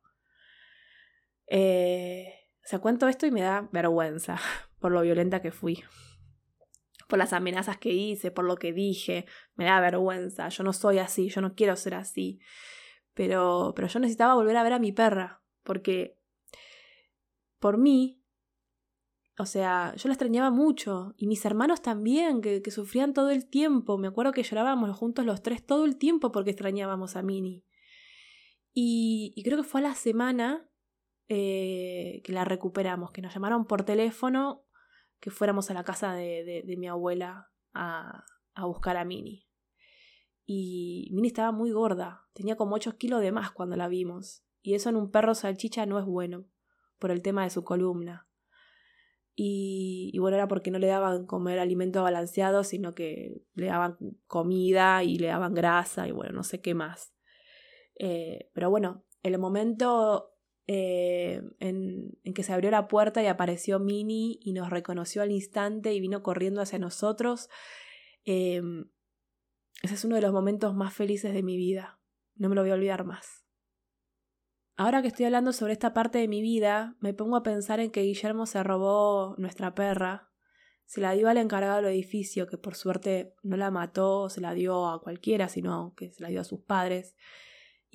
Eh, 1.49 2.29
o 2.65 2.69
sea, 2.69 2.79
cuento 2.79 3.09
esto 3.09 3.27
y 3.27 3.33
me 3.33 3.43
da 3.43 3.69
vergüenza 3.73 4.39
por 4.79 4.93
lo 4.93 5.03
violenta 5.03 5.43
que 5.43 5.51
fui 5.51 5.83
por 7.13 7.19
las 7.19 7.35
amenazas 7.35 7.77
que 7.77 7.93
hice, 7.93 8.31
por 8.31 8.47
lo 8.47 8.57
que 8.57 8.73
dije, 8.73 9.27
me 9.55 9.67
da 9.67 9.83
vergüenza, 9.83 10.49
yo 10.49 10.65
no 10.65 10.73
soy 10.73 10.97
así, 10.97 11.29
yo 11.29 11.43
no 11.43 11.55
quiero 11.55 11.77
ser 11.77 11.93
así. 11.93 12.41
Pero, 13.13 13.75
pero 13.77 13.87
yo 13.87 14.01
necesitaba 14.01 14.33
volver 14.33 14.57
a 14.57 14.63
ver 14.63 14.73
a 14.73 14.79
mi 14.79 14.93
perra, 14.93 15.43
porque 15.63 16.19
por 17.59 17.77
mí, 17.77 18.25
o 19.39 19.45
sea, 19.45 19.95
yo 19.95 20.09
la 20.09 20.15
extrañaba 20.15 20.51
mucho, 20.51 21.13
y 21.19 21.27
mis 21.27 21.45
hermanos 21.45 21.83
también, 21.83 22.41
que, 22.41 22.63
sufrían 22.71 23.13
todo 23.13 23.29
el 23.29 23.47
tiempo. 23.47 23.99
Me 23.99 24.09
acuerdo 24.09 24.33
que 24.33 24.43
llorábamos 24.43 24.97
juntos 24.97 25.27
los 25.27 25.43
tres 25.43 25.67
todo 25.67 25.85
el 25.85 25.99
tiempo 25.99 26.33
porque 26.33 26.53
extrañábamos 26.53 27.15
a 27.15 27.21
Mini. 27.21 27.63
Y, 28.73 29.35
y 29.37 29.43
creo 29.43 29.59
que 29.59 29.69
fue 29.69 29.83
a 29.83 29.89
la 29.89 29.95
semana 29.95 30.67
eh, 31.29 32.23
que 32.25 32.33
la 32.33 32.47
recuperamos, 32.47 33.11
que 33.11 33.21
nos 33.21 33.35
llamaron 33.35 33.67
por 33.67 33.83
teléfono 33.83 34.65
que 35.23 35.31
fuéramos 35.31 35.71
a 35.71 35.75
la 35.75 35.85
casa 35.85 36.15
de, 36.15 36.65
de, 36.67 36.77
mi 36.77 36.89
abuela 36.89 37.49
a, 37.73 38.25
a, 38.55 38.67
buscar 38.67 38.97
a 38.97 39.05
Mini. 39.05 39.49
Y 40.45 41.11
Mini 41.13 41.29
estaba 41.29 41.53
muy 41.53 41.71
gorda, 41.71 42.27
tenía 42.33 42.57
como 42.57 42.75
8 42.75 42.99
kilos 42.99 43.21
de 43.21 43.31
más 43.31 43.53
cuando 43.53 43.77
la 43.77 43.87
vimos, 43.87 44.45
y 44.63 44.75
eso 44.75 44.91
en 44.91 44.97
un 44.97 45.13
perro 45.13 45.37
salchicha 45.37 45.87
no 45.87 46.01
es 46.01 46.05
bueno, 46.05 46.47
por 46.99 47.13
el 47.13 47.23
tema 47.23 47.45
de 47.45 47.51
su 47.51 47.63
columna. 47.63 48.29
Y, 49.37 50.19
bueno, 50.19 50.37
era 50.37 50.49
porque 50.49 50.73
no 50.73 50.81
le 50.81 50.89
daban 50.89 51.25
comer 51.25 51.61
alimento 51.61 52.03
balanceado, 52.03 52.65
sino 52.65 52.93
que 52.93 53.45
le 53.55 53.67
daban 53.67 53.97
comida 54.27 55.05
y 55.05 55.19
le 55.19 55.29
daban 55.29 55.55
grasa 55.55 56.09
y 56.09 56.11
bueno, 56.11 56.33
no 56.33 56.43
sé 56.43 56.61
qué 56.61 56.75
más. 56.75 57.15
Eh, 57.97 58.51
pero 58.55 58.71
bueno, 58.71 59.05
el 59.23 59.39
momento 59.39 60.32
eh, 60.67 61.43
en, 61.59 62.19
que 62.35 62.43
se 62.43 62.53
abrió 62.53 62.71
la 62.71 62.89
puerta 62.89 63.23
y 63.23 63.27
apareció 63.27 63.79
Minnie 63.79 64.39
y 64.41 64.53
nos 64.53 64.71
reconoció 64.71 65.23
al 65.23 65.31
instante 65.31 65.93
y 65.93 66.01
vino 66.01 66.23
corriendo 66.23 66.61
hacia 66.61 66.79
nosotros, 66.79 67.49
eh, 68.25 68.63
ese 69.83 69.95
es 69.95 70.05
uno 70.05 70.17
de 70.17 70.23
los 70.23 70.33
momentos 70.33 70.75
más 70.75 70.95
felices 70.95 71.35
de 71.35 71.43
mi 71.43 71.57
vida. 71.57 72.01
No 72.37 72.49
me 72.49 72.55
lo 72.55 72.63
voy 72.63 72.71
a 72.71 72.75
olvidar 72.75 73.05
más. 73.05 73.45
Ahora 74.77 75.03
que 75.03 75.09
estoy 75.09 75.27
hablando 75.27 75.53
sobre 75.53 75.75
esta 75.75 75.93
parte 75.93 76.19
de 76.19 76.29
mi 76.29 76.41
vida, 76.41 76.97
me 77.01 77.13
pongo 77.13 77.37
a 77.37 77.43
pensar 77.43 77.79
en 77.81 77.91
que 77.91 78.03
Guillermo 78.03 78.47
se 78.47 78.63
robó 78.63 79.35
nuestra 79.39 79.75
perra, 79.75 80.31
se 80.87 81.01
la 81.01 81.13
dio 81.13 81.29
al 81.29 81.37
encargado 81.37 81.77
del 81.77 81.93
edificio, 81.93 82.47
que 82.47 82.59
por 82.59 82.75
suerte 82.75 83.35
no 83.43 83.57
la 83.57 83.71
mató, 83.71 84.29
se 84.29 84.41
la 84.41 84.55
dio 84.55 84.89
a 84.89 85.01
cualquiera, 85.03 85.49
sino 85.49 85.95
que 85.97 86.13
se 86.13 86.23
la 86.23 86.29
dio 86.29 86.41
a 86.41 86.45
sus 86.45 86.61
padres. 86.61 87.17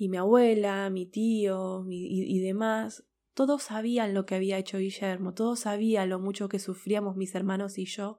Y 0.00 0.08
mi 0.08 0.16
abuela, 0.16 0.88
mi 0.90 1.06
tío 1.06 1.84
y, 1.90 2.38
demás, 2.38 3.04
todos 3.34 3.64
sabían 3.64 4.14
lo 4.14 4.26
que 4.26 4.36
había 4.36 4.56
hecho 4.56 4.78
Guillermo, 4.78 5.34
todos 5.34 5.58
sabían 5.58 6.08
lo 6.08 6.20
mucho 6.20 6.48
que 6.48 6.60
sufríamos 6.60 7.16
mis 7.16 7.34
hermanos 7.34 7.78
y 7.78 7.84
yo 7.84 8.18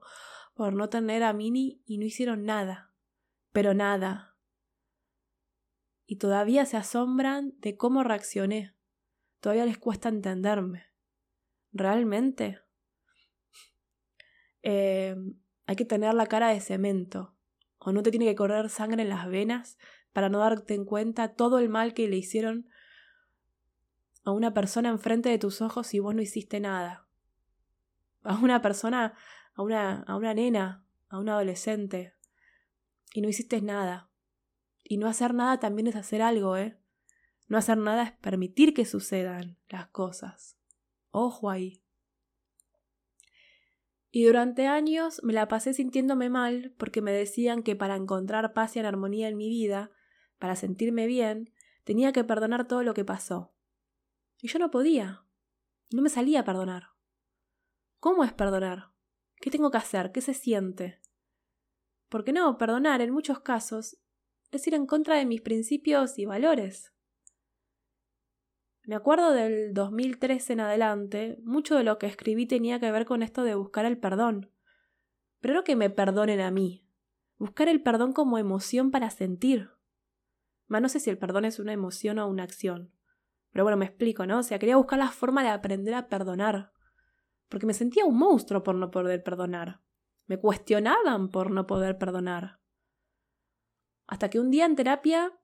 por 0.54 0.74
no 0.74 0.90
tener 0.90 1.22
a 1.22 1.32
Mini 1.32 1.82
y 1.86 1.96
no 1.96 2.04
hicieron 2.04 2.44
nada, 2.44 2.92
pero 3.50 3.72
nada, 3.72 4.36
y 6.10 6.16
todavía 6.16 6.66
se 6.66 6.76
asombran 6.76 7.54
de 7.60 7.76
cómo 7.76 8.02
reaccioné. 8.02 8.74
Todavía 9.38 9.64
les 9.64 9.78
cuesta 9.78 10.08
entenderme. 10.08 10.86
¿Realmente? 11.72 12.58
Eh, 14.62 15.16
hay 15.64 15.76
que 15.76 15.86
tener 15.86 16.12
la 16.12 16.26
cara 16.26 16.50
de 16.50 16.60
cemento, 16.60 17.34
o 17.78 17.92
no 17.92 18.02
te 18.02 18.10
tiene 18.10 18.26
que 18.26 18.34
correr 18.34 18.68
sangre 18.68 19.00
en 19.00 19.08
las 19.08 19.26
venas 19.26 19.78
para 20.12 20.28
no 20.28 20.38
darte 20.38 20.74
en 20.74 20.84
cuenta 20.84 21.34
todo 21.34 21.58
el 21.58 21.68
mal 21.68 21.94
que 21.94 22.08
le 22.08 22.16
hicieron 22.16 22.68
a 24.24 24.32
una 24.32 24.52
persona 24.52 24.88
enfrente 24.88 25.28
de 25.28 25.38
tus 25.38 25.62
ojos 25.62 25.94
y 25.94 25.98
vos 25.98 26.14
no 26.14 26.22
hiciste 26.22 26.60
nada. 26.60 27.06
A 28.22 28.38
una 28.38 28.60
persona, 28.60 29.14
a 29.54 29.62
una, 29.62 30.02
a 30.02 30.16
una 30.16 30.34
nena, 30.34 30.84
a 31.08 31.18
un 31.18 31.28
adolescente, 31.28 32.14
y 33.14 33.22
no 33.22 33.28
hiciste 33.28 33.60
nada. 33.60 34.10
Y 34.84 34.98
no 34.98 35.06
hacer 35.06 35.34
nada 35.34 35.58
también 35.58 35.86
es 35.86 35.96
hacer 35.96 36.22
algo, 36.22 36.56
¿eh? 36.56 36.76
No 37.48 37.58
hacer 37.58 37.78
nada 37.78 38.04
es 38.04 38.12
permitir 38.12 38.74
que 38.74 38.84
sucedan 38.84 39.58
las 39.68 39.88
cosas. 39.88 40.56
Ojo 41.10 41.50
ahí. 41.50 41.82
Y 44.12 44.24
durante 44.24 44.66
años 44.66 45.20
me 45.22 45.32
la 45.32 45.48
pasé 45.48 45.72
sintiéndome 45.72 46.30
mal 46.30 46.74
porque 46.78 47.00
me 47.00 47.12
decían 47.12 47.62
que 47.62 47.76
para 47.76 47.96
encontrar 47.96 48.52
paz 48.52 48.76
y 48.76 48.80
armonía 48.80 49.28
en 49.28 49.36
mi 49.36 49.48
vida, 49.48 49.90
para 50.40 50.56
sentirme 50.56 51.06
bien, 51.06 51.52
tenía 51.84 52.12
que 52.12 52.24
perdonar 52.24 52.66
todo 52.66 52.82
lo 52.82 52.94
que 52.94 53.04
pasó. 53.04 53.52
Y 54.40 54.48
yo 54.48 54.58
no 54.58 54.70
podía. 54.70 55.24
No 55.92 56.02
me 56.02 56.08
salía 56.08 56.40
a 56.40 56.44
perdonar. 56.44 56.88
¿Cómo 58.00 58.24
es 58.24 58.32
perdonar? 58.32 58.90
¿Qué 59.36 59.50
tengo 59.50 59.70
que 59.70 59.76
hacer? 59.76 60.10
¿Qué 60.10 60.22
se 60.22 60.34
siente? 60.34 60.98
Porque 62.08 62.32
no, 62.32 62.56
perdonar 62.58 63.02
en 63.02 63.12
muchos 63.12 63.40
casos 63.40 63.98
es 64.50 64.66
ir 64.66 64.74
en 64.74 64.86
contra 64.86 65.14
de 65.16 65.26
mis 65.26 65.42
principios 65.42 66.18
y 66.18 66.24
valores. 66.24 66.92
Me 68.82 68.94
acuerdo 68.94 69.32
del 69.32 69.74
2013 69.74 70.54
en 70.54 70.60
adelante, 70.60 71.38
mucho 71.44 71.76
de 71.76 71.84
lo 71.84 71.98
que 71.98 72.06
escribí 72.06 72.46
tenía 72.46 72.80
que 72.80 72.90
ver 72.90 73.04
con 73.04 73.22
esto 73.22 73.44
de 73.44 73.54
buscar 73.54 73.84
el 73.84 73.98
perdón. 73.98 74.50
Pero 75.40 75.54
no 75.54 75.64
que 75.64 75.76
me 75.76 75.90
perdonen 75.90 76.40
a 76.40 76.50
mí, 76.50 76.86
buscar 77.36 77.68
el 77.68 77.82
perdón 77.82 78.14
como 78.14 78.38
emoción 78.38 78.90
para 78.90 79.10
sentir. 79.10 79.70
No 80.78 80.88
sé 80.88 81.00
si 81.00 81.10
el 81.10 81.18
perdón 81.18 81.44
es 81.44 81.58
una 81.58 81.72
emoción 81.72 82.20
o 82.20 82.28
una 82.28 82.44
acción. 82.44 82.92
Pero 83.50 83.64
bueno, 83.64 83.76
me 83.76 83.86
explico, 83.86 84.26
¿no? 84.26 84.38
O 84.38 84.42
sea, 84.44 84.60
quería 84.60 84.76
buscar 84.76 85.00
la 85.00 85.08
forma 85.08 85.42
de 85.42 85.48
aprender 85.48 85.94
a 85.94 86.08
perdonar. 86.08 86.72
Porque 87.48 87.66
me 87.66 87.74
sentía 87.74 88.04
un 88.04 88.16
monstruo 88.16 88.62
por 88.62 88.76
no 88.76 88.92
poder 88.92 89.24
perdonar. 89.24 89.80
Me 90.26 90.38
cuestionaban 90.38 91.30
por 91.30 91.50
no 91.50 91.66
poder 91.66 91.98
perdonar. 91.98 92.60
Hasta 94.06 94.30
que 94.30 94.38
un 94.38 94.50
día 94.50 94.66
en 94.66 94.76
terapia, 94.76 95.36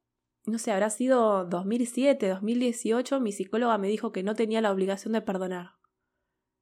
no 0.45 0.59
sé, 0.59 0.71
habrá 0.71 0.91
sido 0.91 1.45
2007, 1.47 2.29
2018, 2.29 3.19
mi 3.21 3.33
psicóloga 3.33 3.79
me 3.79 3.89
dijo 3.89 4.13
que 4.13 4.23
no 4.23 4.37
tenía 4.37 4.61
la 4.61 4.71
obligación 4.71 5.13
de 5.13 5.23
perdonar. 5.23 5.73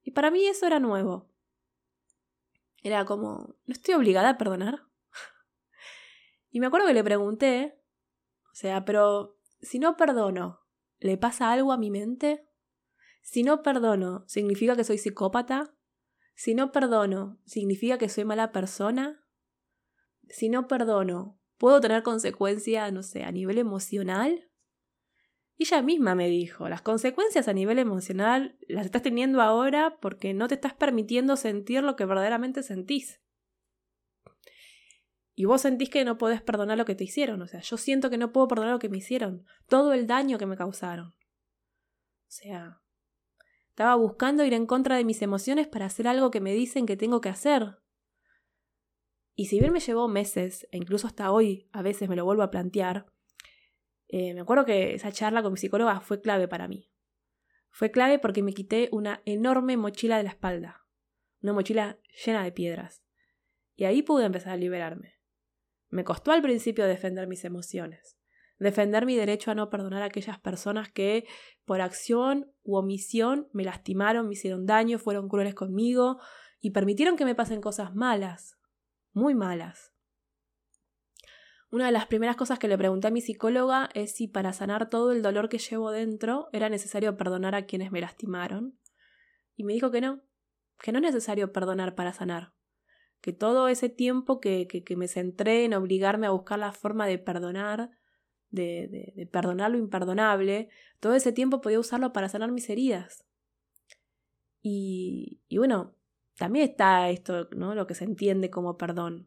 Y 0.02 0.12
para 0.12 0.30
mí 0.30 0.46
eso 0.46 0.66
era 0.66 0.80
nuevo. 0.80 1.30
Era 2.82 3.04
como, 3.04 3.56
¿no 3.66 3.72
estoy 3.72 3.94
obligada 3.94 4.30
a 4.30 4.38
perdonar? 4.38 4.86
y 6.50 6.60
me 6.60 6.66
acuerdo 6.66 6.86
que 6.86 6.94
le 6.94 7.04
pregunté, 7.04 7.78
o 8.54 8.56
sea, 8.56 8.86
pero 8.86 9.36
si 9.60 9.78
no 9.78 9.96
perdono, 9.96 10.60
¿le 10.98 11.18
pasa 11.18 11.52
algo 11.52 11.72
a 11.72 11.76
mi 11.76 11.90
mente? 11.90 12.48
Si 13.20 13.42
no 13.42 13.62
perdono, 13.62 14.24
¿significa 14.26 14.76
que 14.76 14.84
soy 14.84 14.96
psicópata? 14.96 15.76
Si 16.34 16.54
no 16.54 16.72
perdono, 16.72 17.38
¿significa 17.44 17.98
que 17.98 18.08
soy 18.08 18.24
mala 18.24 18.52
persona? 18.52 19.26
Si 20.28 20.48
no 20.48 20.68
perdono, 20.68 21.40
¿Puedo 21.58 21.80
tener 21.80 22.02
consecuencias, 22.02 22.92
no 22.92 23.02
sé, 23.02 23.24
a 23.24 23.32
nivel 23.32 23.58
emocional? 23.58 24.50
ella 25.56 25.82
misma 25.82 26.14
me 26.14 26.28
dijo, 26.28 26.68
las 26.68 26.82
consecuencias 26.82 27.48
a 27.48 27.52
nivel 27.52 27.78
emocional 27.78 28.58
las 28.68 28.84
estás 28.84 29.02
teniendo 29.02 29.40
ahora 29.40 29.98
porque 30.00 30.34
no 30.34 30.48
te 30.48 30.56
estás 30.56 30.74
permitiendo 30.74 31.36
sentir 31.36 31.82
lo 31.82 31.96
que 31.96 32.04
verdaderamente 32.04 32.62
sentís. 32.62 33.22
Y 35.34 35.46
vos 35.46 35.62
sentís 35.62 35.90
que 35.90 36.04
no 36.04 36.16
podés 36.16 36.42
perdonar 36.42 36.78
lo 36.78 36.84
que 36.84 36.94
te 36.94 37.04
hicieron. 37.04 37.42
O 37.42 37.48
sea, 37.48 37.60
yo 37.60 37.76
siento 37.76 38.08
que 38.08 38.18
no 38.18 38.32
puedo 38.32 38.46
perdonar 38.46 38.72
lo 38.72 38.78
que 38.78 38.88
me 38.88 38.98
hicieron. 38.98 39.44
Todo 39.68 39.92
el 39.92 40.06
daño 40.06 40.38
que 40.38 40.46
me 40.46 40.56
causaron. 40.56 41.08
O 41.08 42.36
sea, 42.36 42.80
estaba 43.70 43.96
buscando 43.96 44.44
ir 44.44 44.54
en 44.54 44.66
contra 44.66 44.96
de 44.96 45.04
mis 45.04 45.20
emociones 45.22 45.66
para 45.66 45.86
hacer 45.86 46.06
algo 46.06 46.30
que 46.30 46.40
me 46.40 46.52
dicen 46.52 46.86
que 46.86 46.96
tengo 46.96 47.20
que 47.20 47.28
hacer. 47.28 47.78
Y 49.34 49.46
si 49.46 49.58
bien 49.58 49.72
me 49.72 49.80
llevó 49.80 50.06
meses, 50.06 50.68
e 50.70 50.76
incluso 50.76 51.08
hasta 51.08 51.32
hoy 51.32 51.68
a 51.72 51.82
veces 51.82 52.08
me 52.08 52.14
lo 52.14 52.24
vuelvo 52.24 52.44
a 52.44 52.52
plantear, 52.52 53.06
eh, 54.06 54.32
me 54.32 54.42
acuerdo 54.42 54.64
que 54.64 54.94
esa 54.94 55.10
charla 55.10 55.42
con 55.42 55.52
mi 55.52 55.58
psicóloga 55.58 56.00
fue 56.00 56.20
clave 56.20 56.46
para 56.46 56.68
mí. 56.68 56.92
Fue 57.70 57.90
clave 57.90 58.20
porque 58.20 58.44
me 58.44 58.52
quité 58.52 58.88
una 58.92 59.20
enorme 59.24 59.76
mochila 59.76 60.18
de 60.18 60.22
la 60.22 60.30
espalda, 60.30 60.86
una 61.42 61.52
mochila 61.52 61.98
llena 62.24 62.44
de 62.44 62.52
piedras. 62.52 63.02
Y 63.74 63.84
ahí 63.84 64.02
pude 64.02 64.24
empezar 64.24 64.52
a 64.52 64.56
liberarme. 64.56 65.13
Me 65.94 66.02
costó 66.02 66.32
al 66.32 66.42
principio 66.42 66.88
defender 66.88 67.28
mis 67.28 67.44
emociones, 67.44 68.18
defender 68.58 69.06
mi 69.06 69.14
derecho 69.14 69.52
a 69.52 69.54
no 69.54 69.70
perdonar 69.70 70.02
a 70.02 70.06
aquellas 70.06 70.40
personas 70.40 70.90
que 70.90 71.24
por 71.64 71.80
acción 71.80 72.52
u 72.64 72.74
omisión 72.74 73.48
me 73.52 73.62
lastimaron, 73.62 74.26
me 74.26 74.32
hicieron 74.32 74.66
daño, 74.66 74.98
fueron 74.98 75.28
crueles 75.28 75.54
conmigo 75.54 76.18
y 76.60 76.72
permitieron 76.72 77.16
que 77.16 77.24
me 77.24 77.36
pasen 77.36 77.60
cosas 77.60 77.94
malas, 77.94 78.58
muy 79.12 79.36
malas. 79.36 79.94
Una 81.70 81.86
de 81.86 81.92
las 81.92 82.06
primeras 82.06 82.34
cosas 82.34 82.58
que 82.58 82.66
le 82.66 82.76
pregunté 82.76 83.06
a 83.06 83.12
mi 83.12 83.20
psicóloga 83.20 83.88
es 83.94 84.16
si 84.16 84.26
para 84.26 84.52
sanar 84.52 84.90
todo 84.90 85.12
el 85.12 85.22
dolor 85.22 85.48
que 85.48 85.58
llevo 85.58 85.92
dentro 85.92 86.48
era 86.52 86.68
necesario 86.68 87.16
perdonar 87.16 87.54
a 87.54 87.66
quienes 87.66 87.92
me 87.92 88.00
lastimaron. 88.00 88.76
Y 89.54 89.62
me 89.62 89.74
dijo 89.74 89.92
que 89.92 90.00
no, 90.00 90.22
que 90.80 90.90
no 90.90 90.98
es 90.98 91.04
necesario 91.04 91.52
perdonar 91.52 91.94
para 91.94 92.12
sanar, 92.12 92.52
que 93.24 93.32
todo 93.32 93.68
ese 93.68 93.88
tiempo 93.88 94.38
que, 94.38 94.68
que, 94.68 94.96
me 94.96 95.08
centré 95.08 95.64
en 95.64 95.72
obligarme 95.72 96.26
a 96.26 96.30
buscar 96.30 96.58
la 96.58 96.72
forma 96.72 97.06
de 97.06 97.16
perdonar, 97.16 97.88
de, 98.50 99.14
de, 99.16 99.26
perdonar 99.26 99.70
lo 99.70 99.78
imperdonable, 99.78 100.68
todo 101.00 101.14
ese 101.14 101.32
tiempo 101.32 101.62
podía 101.62 101.80
usarlo 101.80 102.12
para 102.12 102.28
sanar 102.28 102.52
mis 102.52 102.68
heridas. 102.68 103.24
Y, 104.60 105.40
y 105.48 105.56
bueno, 105.56 105.94
también 106.36 106.68
está 106.68 107.08
esto, 107.08 107.48
¿no? 107.56 107.74
Lo 107.74 107.86
que 107.86 107.94
se 107.94 108.04
entiende 108.04 108.50
como 108.50 108.76
perdón. 108.76 109.26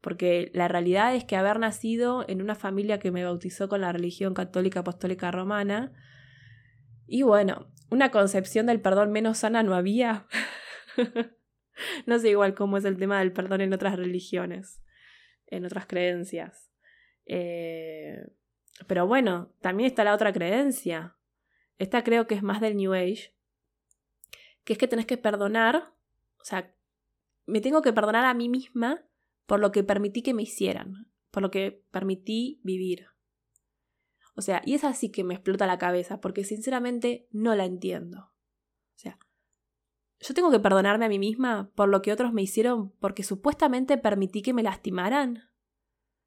Porque 0.00 0.50
la 0.52 0.66
realidad 0.66 1.14
es 1.14 1.22
que 1.22 1.36
haber 1.36 1.60
nacido 1.60 2.24
en 2.26 2.42
una 2.42 2.56
familia 2.56 2.98
que 2.98 3.12
me 3.12 3.22
bautizó 3.22 3.68
con 3.68 3.82
la 3.82 3.92
religión 3.92 4.34
católica 4.34 4.80
apostólica 4.80 5.30
romana, 5.30 5.92
y 7.06 7.22
bueno, 7.22 7.70
una 7.88 8.10
concepción 8.10 8.66
del 8.66 8.80
perdón 8.80 9.12
menos 9.12 9.38
sana 9.38 9.62
no 9.62 9.76
había. 9.76 10.26
no 12.06 12.18
sé 12.18 12.30
igual 12.30 12.54
cómo 12.54 12.76
es 12.76 12.84
el 12.84 12.96
tema 12.96 13.18
del 13.18 13.32
perdón 13.32 13.60
en 13.60 13.72
otras 13.72 13.96
religiones, 13.96 14.82
en 15.46 15.64
otras 15.64 15.86
creencias. 15.86 16.70
Eh, 17.26 18.26
pero 18.86 19.06
bueno, 19.06 19.52
también 19.60 19.86
está 19.86 20.04
la 20.04 20.14
otra 20.14 20.32
creencia. 20.32 21.16
Esta 21.78 22.04
creo 22.04 22.26
que 22.26 22.34
es 22.34 22.42
más 22.42 22.60
del 22.60 22.76
New 22.76 22.92
Age, 22.92 23.34
que 24.64 24.74
es 24.74 24.78
que 24.78 24.88
tenés 24.88 25.06
que 25.06 25.16
perdonar 25.16 25.92
o 26.42 26.44
sea, 26.44 26.74
me 27.46 27.60
tengo 27.60 27.82
que 27.82 27.92
perdonar 27.92 28.24
a 28.24 28.34
mí 28.34 28.48
misma 28.48 29.04
por 29.46 29.60
lo 29.60 29.70
que 29.70 29.84
permití 29.84 30.22
que 30.22 30.34
me 30.34 30.42
hicieran, 30.42 31.08
por 31.30 31.42
lo 31.42 31.50
que 31.50 31.84
permití 31.90 32.60
vivir. 32.64 33.06
O 34.34 34.42
sea, 34.42 34.60
y 34.64 34.74
es 34.74 34.82
así 34.82 35.10
que 35.10 35.24
me 35.24 35.34
explota 35.34 35.66
la 35.66 35.78
cabeza, 35.78 36.20
porque 36.20 36.42
sinceramente 36.42 37.28
no 37.30 37.54
la 37.54 37.64
entiendo. 37.64 38.32
O 38.94 38.98
sea, 38.98 39.18
yo 40.22 40.34
tengo 40.34 40.52
que 40.52 40.60
perdonarme 40.60 41.04
a 41.04 41.08
mí 41.08 41.18
misma 41.18 41.72
por 41.74 41.88
lo 41.88 42.00
que 42.00 42.12
otros 42.12 42.32
me 42.32 42.42
hicieron 42.42 42.92
porque 43.00 43.24
supuestamente 43.24 43.98
permití 43.98 44.40
que 44.40 44.54
me 44.54 44.62
lastimaran. 44.62 45.50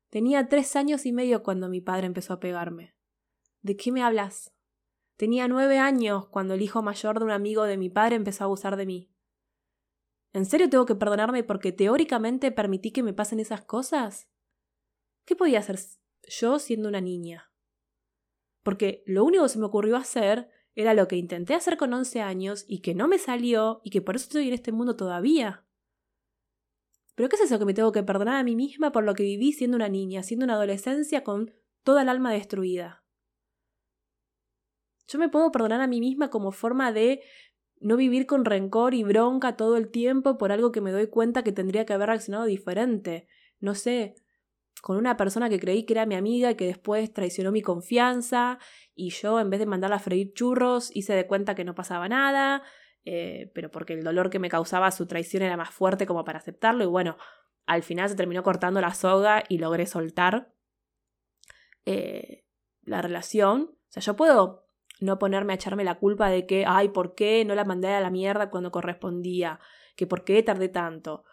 Tenía 0.09 0.49
tres 0.49 0.75
años 0.75 1.05
y 1.05 1.13
medio 1.13 1.43
cuando 1.43 1.69
mi 1.69 1.79
padre 1.79 2.07
empezó 2.07 2.33
a 2.33 2.39
pegarme. 2.41 2.93
¿De 3.61 3.77
qué 3.77 3.93
me 3.93 4.03
hablas? 4.03 4.53
Tenía 5.15 5.47
nueve 5.47 5.77
años 5.79 6.27
cuando 6.27 6.55
el 6.55 6.61
hijo 6.61 6.81
mayor 6.81 7.19
de 7.19 7.25
un 7.25 7.31
amigo 7.31 7.63
de 7.63 7.77
mi 7.77 7.89
padre 7.89 8.17
empezó 8.17 8.43
a 8.43 8.45
abusar 8.45 8.75
de 8.75 8.85
mí. 8.85 9.11
¿En 10.33 10.45
serio 10.45 10.69
tengo 10.69 10.85
que 10.85 10.95
perdonarme 10.95 11.45
porque 11.45 11.71
teóricamente 11.71 12.51
permití 12.51 12.91
que 12.91 13.01
me 13.01 13.13
pasen 13.13 13.39
esas 13.39 13.63
cosas? 13.63 14.29
¿Qué 15.23 15.37
podía 15.37 15.59
hacer 15.59 15.79
yo 16.27 16.59
siendo 16.59 16.89
una 16.89 16.99
niña? 16.99 17.49
Porque 18.61 19.03
lo 19.05 19.23
único 19.23 19.43
que 19.43 19.49
se 19.49 19.59
me 19.59 19.65
ocurrió 19.65 19.95
hacer 19.95 20.49
era 20.75 20.93
lo 20.93 21.07
que 21.07 21.15
intenté 21.15 21.53
hacer 21.53 21.77
con 21.77 21.93
11 21.93 22.21
años 22.21 22.65
y 22.67 22.79
que 22.79 22.93
no 22.93 23.07
me 23.07 23.17
salió 23.17 23.81
y 23.83 23.89
que 23.89 24.01
por 24.01 24.15
eso 24.15 24.23
estoy 24.23 24.49
en 24.49 24.53
este 24.53 24.71
mundo 24.71 24.95
todavía. 24.95 25.65
Pero 27.15 27.29
¿qué 27.29 27.37
es 27.37 27.43
eso 27.43 27.57
que 27.57 27.65
me 27.65 27.73
tengo 27.73 27.93
que 27.93 28.03
perdonar 28.03 28.35
a 28.35 28.43
mí 28.43 28.55
misma 28.55 28.91
por 28.91 29.05
lo 29.05 29.15
que 29.15 29.23
viví 29.23 29.53
siendo 29.53 29.77
una 29.77 29.87
niña, 29.87 30.21
siendo 30.21 30.43
una 30.43 30.55
adolescencia 30.55 31.23
con 31.23 31.53
toda 31.83 32.01
el 32.01 32.09
alma 32.09 32.33
destruida? 32.33 33.05
Yo 35.07 35.17
me 35.17 35.29
puedo 35.29 35.51
perdonar 35.51 35.79
a 35.81 35.87
mí 35.87 36.01
misma 36.01 36.29
como 36.29 36.51
forma 36.51 36.91
de 36.91 37.21
no 37.79 37.95
vivir 37.95 38.25
con 38.25 38.43
rencor 38.43 38.93
y 38.93 39.03
bronca 39.03 39.55
todo 39.55 39.77
el 39.77 39.89
tiempo 39.89 40.37
por 40.37 40.51
algo 40.51 40.71
que 40.71 40.81
me 40.81 40.91
doy 40.91 41.07
cuenta 41.07 41.43
que 41.43 41.51
tendría 41.51 41.85
que 41.85 41.93
haber 41.93 42.09
reaccionado 42.09 42.45
diferente. 42.45 43.27
No 43.59 43.75
sé, 43.75 44.15
con 44.85 44.97
una 44.97 45.17
persona 45.17 45.49
que 45.49 45.59
creí 45.59 45.83
que 45.83 45.93
era 45.93 46.05
mi 46.05 46.13
amiga 46.13 46.51
y 46.51 46.55
que 46.55 46.67
después 46.67 47.11
traicionó 47.11 47.51
mi 47.51 47.63
confianza 47.63 48.59
y 48.93 49.09
yo 49.09 49.39
en 49.39 49.49
vez 49.49 49.59
de 49.59 49.65
mandarla 49.65 49.95
a 49.95 49.99
freír 49.99 50.31
churros 50.35 50.95
hice 50.95 51.15
de 51.15 51.25
cuenta 51.25 51.55
que 51.55 51.63
no 51.63 51.73
pasaba 51.73 52.07
nada, 52.07 52.61
eh, 53.03 53.51
pero 53.55 53.71
porque 53.71 53.93
el 53.93 54.03
dolor 54.03 54.29
que 54.29 54.37
me 54.37 54.47
causaba 54.47 54.91
su 54.91 55.07
traición 55.07 55.41
era 55.41 55.57
más 55.57 55.71
fuerte 55.71 56.05
como 56.05 56.23
para 56.23 56.37
aceptarlo 56.37 56.83
y 56.83 56.87
bueno, 56.87 57.17
al 57.65 57.81
final 57.81 58.09
se 58.09 58.15
terminó 58.15 58.43
cortando 58.43 58.79
la 58.79 58.93
soga 58.93 59.43
y 59.49 59.57
logré 59.57 59.87
soltar 59.87 60.53
eh, 61.87 62.45
la 62.83 63.01
relación. 63.01 63.71
O 63.71 63.87
sea, 63.87 64.03
yo 64.03 64.15
puedo 64.15 64.67
no 64.99 65.17
ponerme 65.17 65.53
a 65.53 65.55
echarme 65.55 65.83
la 65.83 65.97
culpa 65.97 66.29
de 66.29 66.45
que, 66.45 66.63
ay, 66.67 66.89
¿por 66.89 67.15
qué 67.15 67.43
no 67.43 67.55
la 67.55 67.65
mandé 67.65 67.87
a 67.87 68.01
la 68.01 68.11
mierda 68.11 68.51
cuando 68.51 68.71
correspondía? 68.71 69.59
Que 69.95 70.05
por 70.05 70.23
qué 70.23 70.43
tardé 70.43 70.69
tanto. 70.69 71.23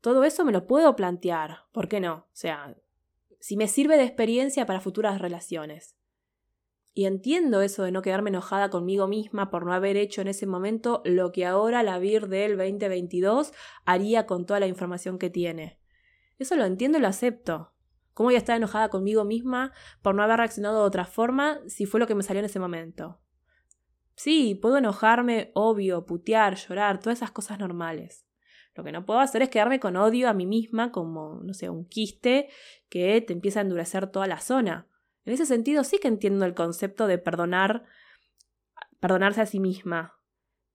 Todo 0.00 0.24
eso 0.24 0.46
me 0.46 0.52
lo 0.52 0.66
puedo 0.66 0.96
plantear, 0.96 1.66
¿por 1.72 1.88
qué 1.88 2.00
no? 2.00 2.14
O 2.14 2.30
sea, 2.32 2.74
si 3.42 3.56
me 3.56 3.66
sirve 3.66 3.96
de 3.96 4.04
experiencia 4.04 4.66
para 4.66 4.80
futuras 4.80 5.20
relaciones. 5.20 5.96
Y 6.94 7.06
entiendo 7.06 7.60
eso 7.60 7.82
de 7.82 7.90
no 7.90 8.00
quedarme 8.00 8.30
enojada 8.30 8.70
conmigo 8.70 9.08
misma 9.08 9.50
por 9.50 9.66
no 9.66 9.72
haber 9.72 9.96
hecho 9.96 10.20
en 10.20 10.28
ese 10.28 10.46
momento 10.46 11.02
lo 11.04 11.32
que 11.32 11.44
ahora 11.44 11.82
la 11.82 11.98
VIR 11.98 12.28
del 12.28 12.56
2022 12.56 13.52
haría 13.84 14.26
con 14.26 14.46
toda 14.46 14.60
la 14.60 14.68
información 14.68 15.18
que 15.18 15.28
tiene. 15.28 15.80
Eso 16.38 16.54
lo 16.54 16.64
entiendo 16.64 16.98
y 16.98 17.00
lo 17.00 17.08
acepto. 17.08 17.74
¿Cómo 18.14 18.28
voy 18.28 18.36
a 18.36 18.38
estar 18.38 18.56
enojada 18.56 18.90
conmigo 18.90 19.24
misma 19.24 19.72
por 20.02 20.14
no 20.14 20.22
haber 20.22 20.36
reaccionado 20.36 20.78
de 20.78 20.86
otra 20.86 21.04
forma 21.04 21.58
si 21.66 21.84
fue 21.84 21.98
lo 21.98 22.06
que 22.06 22.14
me 22.14 22.22
salió 22.22 22.38
en 22.38 22.46
ese 22.46 22.60
momento? 22.60 23.20
Sí, 24.14 24.54
puedo 24.54 24.76
enojarme, 24.76 25.50
obvio, 25.54 26.06
putear, 26.06 26.54
llorar, 26.54 27.00
todas 27.00 27.18
esas 27.18 27.32
cosas 27.32 27.58
normales. 27.58 28.24
Lo 28.74 28.84
que 28.84 28.92
no 28.92 29.04
puedo 29.04 29.20
hacer 29.20 29.42
es 29.42 29.50
quedarme 29.50 29.80
con 29.80 29.96
odio 29.96 30.28
a 30.28 30.34
mí 30.34 30.46
misma 30.46 30.92
como, 30.92 31.40
no 31.42 31.52
sé, 31.52 31.68
un 31.68 31.84
quiste 31.84 32.48
que 32.88 33.20
te 33.20 33.32
empieza 33.32 33.60
a 33.60 33.62
endurecer 33.62 34.06
toda 34.06 34.26
la 34.26 34.40
zona. 34.40 34.88
En 35.24 35.34
ese 35.34 35.46
sentido 35.46 35.84
sí 35.84 35.98
que 35.98 36.08
entiendo 36.08 36.44
el 36.46 36.54
concepto 36.54 37.06
de 37.06 37.18
perdonar, 37.18 37.84
perdonarse 38.98 39.42
a 39.42 39.46
sí 39.46 39.60
misma, 39.60 40.18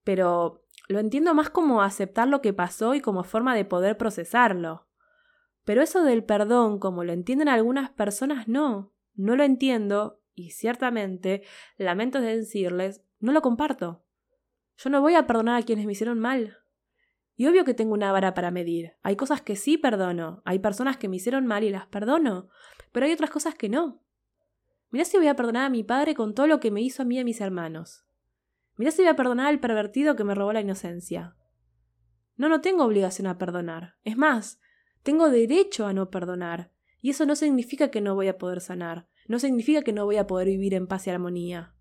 pero 0.03 0.63
lo 0.87 0.99
entiendo 0.99 1.33
más 1.33 1.49
como 1.49 1.81
aceptar 1.81 2.27
lo 2.27 2.41
que 2.41 2.53
pasó 2.53 2.93
y 2.93 3.01
como 3.01 3.23
forma 3.23 3.55
de 3.55 3.65
poder 3.65 3.97
procesarlo. 3.97 4.87
Pero 5.63 5.81
eso 5.81 6.03
del 6.03 6.23
perdón, 6.23 6.79
como 6.79 7.03
lo 7.03 7.11
entienden 7.11 7.49
algunas 7.49 7.89
personas, 7.89 8.47
no, 8.47 8.93
no 9.15 9.35
lo 9.35 9.43
entiendo 9.43 10.21
y 10.33 10.51
ciertamente, 10.51 11.43
lamento 11.77 12.21
decirles, 12.21 13.03
no 13.19 13.31
lo 13.31 13.41
comparto. 13.41 14.05
Yo 14.77 14.91
no 14.91 15.01
voy 15.01 15.15
a 15.15 15.25
perdonar 15.25 15.59
a 15.59 15.65
quienes 15.65 15.85
me 15.85 15.93
hicieron 15.93 16.19
mal. 16.19 16.59
Y 17.37 17.45
obvio 17.45 17.63
que 17.63 17.75
tengo 17.75 17.93
una 17.93 18.11
vara 18.11 18.33
para 18.33 18.51
medir. 18.51 18.95
Hay 19.03 19.15
cosas 19.15 19.41
que 19.41 19.55
sí 19.55 19.77
perdono, 19.77 20.41
hay 20.43 20.59
personas 20.59 20.97
que 20.97 21.07
me 21.07 21.15
hicieron 21.15 21.45
mal 21.45 21.63
y 21.63 21.69
las 21.69 21.85
perdono, 21.85 22.49
pero 22.91 23.05
hay 23.05 23.13
otras 23.13 23.29
cosas 23.29 23.55
que 23.55 23.69
no. 23.69 24.03
Mirá 24.89 25.05
si 25.05 25.17
voy 25.17 25.27
a 25.27 25.35
perdonar 25.35 25.65
a 25.65 25.69
mi 25.69 25.83
padre 25.83 26.15
con 26.15 26.33
todo 26.33 26.47
lo 26.47 26.59
que 26.59 26.71
me 26.71 26.81
hizo 26.81 27.03
a 27.03 27.05
mí 27.05 27.15
y 27.15 27.19
a 27.19 27.23
mis 27.23 27.39
hermanos. 27.39 28.05
Mirá 28.75 28.91
si 28.91 29.03
voy 29.03 29.09
a 29.09 29.15
perdonar 29.15 29.47
al 29.47 29.59
pervertido 29.59 30.15
que 30.15 30.23
me 30.23 30.33
robó 30.33 30.51
la 30.51 30.61
inocencia. 30.61 31.35
No, 32.37 32.49
no 32.49 32.61
tengo 32.61 32.83
obligación 32.83 33.27
a 33.27 33.37
perdonar. 33.37 33.95
Es 34.03 34.17
más, 34.17 34.59
tengo 35.03 35.29
derecho 35.29 35.85
a 35.85 35.93
no 35.93 36.09
perdonar. 36.09 36.71
Y 37.01 37.11
eso 37.11 37.25
no 37.25 37.35
significa 37.35 37.89
que 37.89 38.01
no 38.01 38.15
voy 38.15 38.27
a 38.29 38.37
poder 38.37 38.61
sanar. 38.61 39.07
No 39.27 39.39
significa 39.39 39.81
que 39.81 39.93
no 39.93 40.05
voy 40.05 40.17
a 40.17 40.27
poder 40.27 40.47
vivir 40.47 40.73
en 40.73 40.87
paz 40.87 41.05
y 41.05 41.11
armonía. 41.11 41.75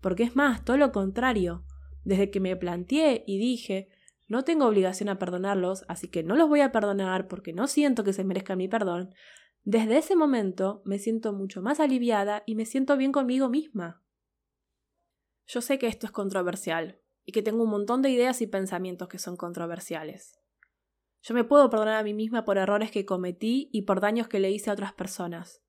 Porque 0.00 0.24
es 0.24 0.36
más, 0.36 0.64
todo 0.64 0.76
lo 0.76 0.92
contrario. 0.92 1.64
Desde 2.04 2.30
que 2.30 2.40
me 2.40 2.56
planteé 2.56 3.24
y 3.26 3.38
dije, 3.38 3.88
no 4.32 4.44
tengo 4.44 4.64
obligación 4.64 5.10
a 5.10 5.18
perdonarlos, 5.18 5.84
así 5.88 6.08
que 6.08 6.22
no 6.22 6.36
los 6.36 6.48
voy 6.48 6.62
a 6.62 6.72
perdonar 6.72 7.28
porque 7.28 7.52
no 7.52 7.66
siento 7.66 8.02
que 8.02 8.14
se 8.14 8.24
merezcan 8.24 8.56
mi 8.56 8.66
perdón. 8.66 9.14
Desde 9.62 9.98
ese 9.98 10.16
momento 10.16 10.80
me 10.86 10.98
siento 10.98 11.34
mucho 11.34 11.60
más 11.60 11.80
aliviada 11.80 12.42
y 12.46 12.54
me 12.54 12.64
siento 12.64 12.96
bien 12.96 13.12
conmigo 13.12 13.50
misma. 13.50 14.02
Yo 15.46 15.60
sé 15.60 15.78
que 15.78 15.86
esto 15.86 16.06
es 16.06 16.12
controversial 16.12 16.98
y 17.26 17.32
que 17.32 17.42
tengo 17.42 17.62
un 17.62 17.68
montón 17.68 18.00
de 18.00 18.08
ideas 18.08 18.40
y 18.40 18.46
pensamientos 18.46 19.06
que 19.06 19.18
son 19.18 19.36
controversiales. 19.36 20.40
Yo 21.20 21.34
me 21.34 21.44
puedo 21.44 21.68
perdonar 21.68 21.96
a 21.96 22.02
mí 22.02 22.14
misma 22.14 22.46
por 22.46 22.56
errores 22.56 22.90
que 22.90 23.04
cometí 23.04 23.68
y 23.70 23.82
por 23.82 24.00
daños 24.00 24.28
que 24.28 24.40
le 24.40 24.50
hice 24.50 24.70
a 24.70 24.72
otras 24.72 24.94
personas, 24.94 25.62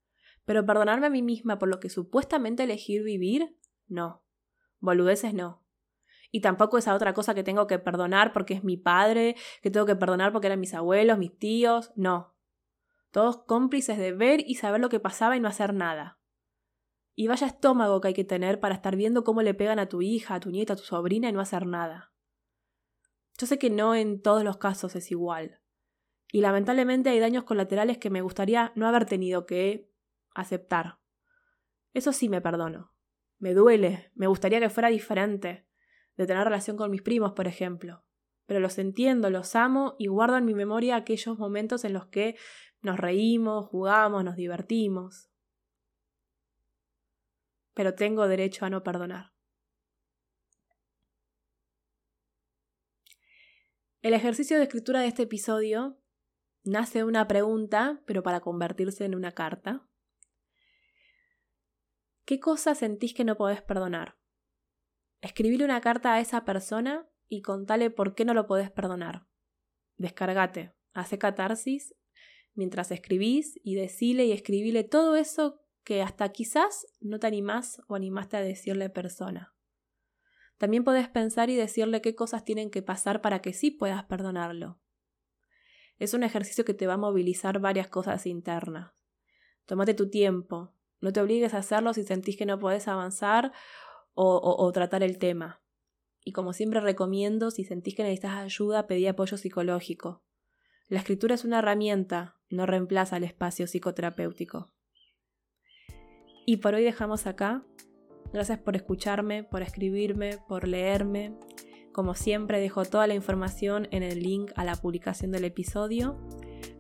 pero 0.46 0.66
perdonarme 0.66 1.08
a 1.08 1.10
mí 1.10 1.22
misma 1.22 1.60
por 1.60 1.68
lo 1.68 1.82
que 1.82 1.90
supuestamente 1.90 2.64
elegí 2.64 2.98
vivir, 3.00 3.58
no. 3.88 4.24
Boludeces 4.80 5.34
no. 5.34 5.63
Y 6.36 6.42
tampoco 6.42 6.80
esa 6.80 6.96
otra 6.96 7.14
cosa 7.14 7.36
que 7.36 7.44
tengo 7.44 7.68
que 7.68 7.78
perdonar 7.78 8.34
porque 8.34 8.56
es 8.56 8.64
mi 8.64 8.76
padre, 8.76 9.36
que 9.62 9.70
tengo 9.70 9.86
que 9.86 9.96
perdonar 9.96 10.32
porque 10.32 10.48
eran 10.48 10.60
mis 10.60 10.74
abuelos, 10.74 11.20
mis 11.20 11.38
tíos. 11.38 11.92
No. 11.96 12.36
Todos 13.12 13.44
cómplices 13.46 14.00
de 14.00 14.14
ver 14.14 14.40
y 14.40 14.56
saber 14.56 14.82
lo 14.82 14.90
que 14.90 15.00
pasaba 15.00 15.38
y 15.38 15.40
no 15.40 15.48
hacer 15.48 15.76
nada. 15.76 16.20
Y 17.14 17.28
vaya 17.28 17.46
estómago 17.46 18.02
que 18.02 18.08
hay 18.08 18.14
que 18.16 18.24
tener 18.24 18.60
para 18.60 18.74
estar 18.74 18.96
viendo 18.96 19.24
cómo 19.24 19.44
le 19.44 19.54
pegan 19.54 19.78
a 19.78 19.90
tu 19.90 20.02
hija, 20.02 20.34
a 20.34 20.40
tu 20.40 20.50
nieta, 20.50 20.74
a 20.74 20.76
tu 20.76 20.82
sobrina 20.82 21.30
y 21.30 21.34
no 21.34 21.40
hacer 21.40 21.68
nada. 21.68 22.16
Yo 23.38 23.46
sé 23.46 23.60
que 23.60 23.70
no 23.70 23.94
en 23.94 24.20
todos 24.20 24.44
los 24.44 24.58
casos 24.58 24.96
es 24.96 25.12
igual. 25.12 25.62
Y 26.32 26.42
lamentablemente 26.42 27.12
hay 27.12 27.20
daños 27.20 27.44
colaterales 27.44 28.00
que 28.00 28.10
me 28.10 28.24
gustaría 28.24 28.72
no 28.74 28.88
haber 28.88 29.06
tenido 29.06 29.46
que 29.46 29.94
aceptar. 30.34 30.98
Eso 31.94 32.12
sí 32.12 32.28
me 32.28 32.42
perdono. 32.42 32.92
Me 33.38 33.54
duele, 33.54 34.12
me 34.16 34.26
gustaría 34.26 34.60
que 34.60 34.72
fuera 34.72 34.90
diferente 34.90 35.68
de 36.18 36.28
tener 36.28 36.44
relación 36.44 36.78
con 36.78 36.92
mis 36.92 37.02
primos, 37.02 37.34
por 37.34 37.48
ejemplo. 37.48 38.04
Pero 38.46 38.60
los 38.60 38.78
entiendo, 38.78 39.30
los 39.30 39.56
amo 39.56 39.96
y 39.98 40.08
guardo 40.08 40.38
en 40.38 40.46
mi 40.46 40.54
memoria 40.54 40.96
aquellos 40.96 41.38
momentos 41.38 41.86
en 41.86 41.94
los 41.94 42.08
que 42.08 42.36
nos 42.82 43.00
reímos, 43.00 43.68
jugamos, 43.68 44.24
nos 44.24 44.36
divertimos. 44.36 45.30
Pero 47.74 47.96
tengo 47.96 48.28
derecho 48.28 48.66
a 48.66 48.70
no 48.70 48.84
perdonar. 48.84 49.34
El 54.02 54.14
ejercicio 54.14 54.58
de 54.58 54.64
escritura 54.64 55.00
de 55.00 55.08
este 55.08 55.24
episodio 55.24 55.98
nace 56.66 57.00
de 57.00 57.04
una 57.06 57.28
pregunta, 57.28 58.02
pero 58.06 58.22
para 58.22 58.42
convertirse 58.42 59.06
en 59.06 59.16
una 59.16 59.32
carta. 59.32 59.88
¿Qué 62.26 62.40
cosa 62.40 62.76
sentís 62.76 63.14
que 63.14 63.24
no 63.24 63.38
podés 63.38 63.62
perdonar? 63.62 64.18
Escribile 65.24 65.64
una 65.64 65.80
carta 65.80 66.14
a 66.14 66.20
esa 66.20 66.44
persona 66.44 67.08
y 67.30 67.44
contale 67.44 67.90
por 67.90 68.14
qué 68.14 68.26
no 68.26 68.34
lo 68.34 68.46
podés 68.46 68.70
perdonar. 68.70 69.26
Descargate, 69.96 70.74
hace 70.92 71.18
catarsis 71.18 71.96
mientras 72.56 72.92
escribís 72.92 73.58
y 73.64 73.76
decile 73.76 74.26
y 74.26 74.34
escribile 74.34 74.84
todo 74.84 75.16
eso 75.16 75.62
que 75.86 76.02
hasta 76.02 76.28
quizás 76.34 76.88
no 77.00 77.20
te 77.20 77.28
animás 77.28 77.82
o 77.88 77.96
animaste 77.96 78.36
a 78.36 78.42
decirle 78.42 78.90
persona. 78.90 79.56
También 80.58 80.84
podés 80.84 81.08
pensar 81.08 81.50
y 81.50 81.56
decirle 81.56 82.02
qué 82.02 82.16
cosas 82.16 82.44
tienen 82.44 82.70
que 82.70 82.82
pasar 82.82 83.22
para 83.22 83.42
que 83.42 83.54
sí 83.54 83.72
puedas 83.72 84.04
perdonarlo. 84.04 84.82
Es 86.00 86.14
un 86.14 86.24
ejercicio 86.24 86.66
que 86.66 86.74
te 86.74 86.86
va 86.86 86.96
a 86.96 86.98
movilizar 86.98 87.60
varias 87.60 87.88
cosas 87.88 88.26
internas. 88.26 88.92
Tómate 89.68 89.94
tu 89.94 90.10
tiempo, 90.10 90.76
no 91.00 91.14
te 91.14 91.22
obligues 91.22 91.54
a 91.54 91.60
hacerlo 91.60 91.94
si 91.94 92.04
sentís 92.04 92.36
que 92.36 92.46
no 92.46 92.60
podés 92.60 92.90
avanzar 92.90 93.54
o, 94.14 94.72
tratar 94.72 95.04
el 95.04 95.18
tema. 95.18 95.62
Y 96.24 96.32
como 96.32 96.54
siempre 96.54 96.80
recomiendo, 96.80 97.52
si 97.52 97.66
sentís 97.66 97.96
que 97.96 98.04
necesitas 98.04 98.38
ayuda, 98.38 98.88
pedí 98.88 99.08
apoyo 99.08 99.38
psicológico. 99.38 100.24
La 100.88 101.00
escritura 101.00 101.36
es 101.36 101.44
una 101.44 101.60
herramienta, 101.60 102.38
no 102.50 102.66
reemplaza 102.66 103.18
el 103.18 103.24
espacio 103.24 103.68
psicoterapéutico. 103.68 104.74
Y 106.46 106.58
por 106.58 106.76
hoy 106.76 106.84
dejamos 106.84 107.26
acá. 107.26 107.66
Gracias 108.32 108.60
por 108.60 108.76
escucharme, 108.76 109.44
por 109.44 109.62
escribirme, 109.62 110.38
por 110.48 110.68
leerme. 110.68 111.38
Como 111.92 112.16
siempre 112.16 112.60
dejo 112.60 112.86
toda 112.86 113.08
la 113.08 113.14
información 113.14 113.88
en 113.92 114.04
el 114.04 114.22
link 114.22 114.52
a 114.56 114.66
la 114.66 114.76
publicación 114.76 115.32
del 115.32 115.46
episodio. 115.46 116.18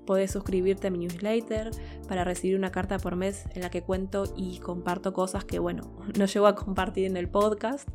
Podés 0.06 0.32
suscribirte 0.32 0.88
a 0.88 0.92
mi 0.92 1.00
newsletter 1.00 1.72
para 2.08 2.24
recibir 2.24 2.58
una 2.58 2.72
carta 2.72 3.00
por 3.00 3.16
mes 3.16 3.46
en 3.54 3.62
la 3.62 3.70
que 3.70 3.82
cuento 3.82 4.26
y 4.36 4.60
comparto 4.60 5.13
cosas 5.13 5.46
que, 5.46 5.60
bueno, 5.60 5.98
no 6.18 6.26
llego 6.26 6.48
a 6.48 6.56
compartir 6.56 7.06
en 7.06 7.18
el 7.18 7.30
podcast. 7.30 7.88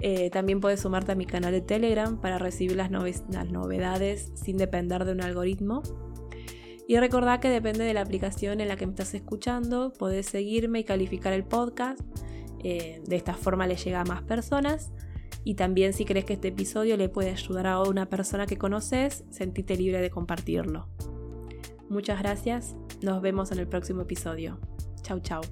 Eh, 0.00 0.30
también 0.30 0.60
puedes 0.60 0.80
sumarte 0.80 1.12
a 1.12 1.14
mi 1.14 1.26
canal 1.26 1.52
de 1.52 1.60
Telegram 1.60 2.20
para 2.20 2.38
recibir 2.38 2.76
las, 2.76 2.90
las 2.90 3.50
novedades 3.50 4.32
sin 4.34 4.56
depender 4.56 5.04
de 5.04 5.12
un 5.12 5.20
algoritmo. 5.20 5.82
Y 6.88 6.98
recordá 6.98 7.40
que 7.40 7.48
depende 7.48 7.84
de 7.84 7.94
la 7.94 8.00
aplicación 8.00 8.60
en 8.60 8.68
la 8.68 8.76
que 8.76 8.86
me 8.86 8.92
estás 8.92 9.14
escuchando, 9.14 9.92
podés 9.92 10.26
seguirme 10.26 10.80
y 10.80 10.84
calificar 10.84 11.32
el 11.32 11.44
podcast. 11.44 12.00
Eh, 12.64 13.02
de 13.06 13.16
esta 13.16 13.34
forma 13.34 13.66
le 13.66 13.76
llega 13.76 14.00
a 14.00 14.04
más 14.04 14.22
personas. 14.22 14.92
Y 15.44 15.54
también 15.54 15.92
si 15.92 16.04
crees 16.04 16.24
que 16.24 16.34
este 16.34 16.48
episodio 16.48 16.96
le 16.96 17.08
puede 17.08 17.30
ayudar 17.30 17.66
a 17.66 17.80
una 17.82 18.08
persona 18.08 18.46
que 18.46 18.58
conoces, 18.58 19.24
sentite 19.30 19.76
libre 19.76 20.00
de 20.00 20.10
compartirlo. 20.10 20.88
Muchas 21.88 22.20
gracias, 22.20 22.76
nos 23.02 23.20
vemos 23.20 23.52
en 23.52 23.58
el 23.58 23.68
próximo 23.68 24.02
episodio. 24.02 24.58
Chau 25.02 25.20
chau. 25.20 25.42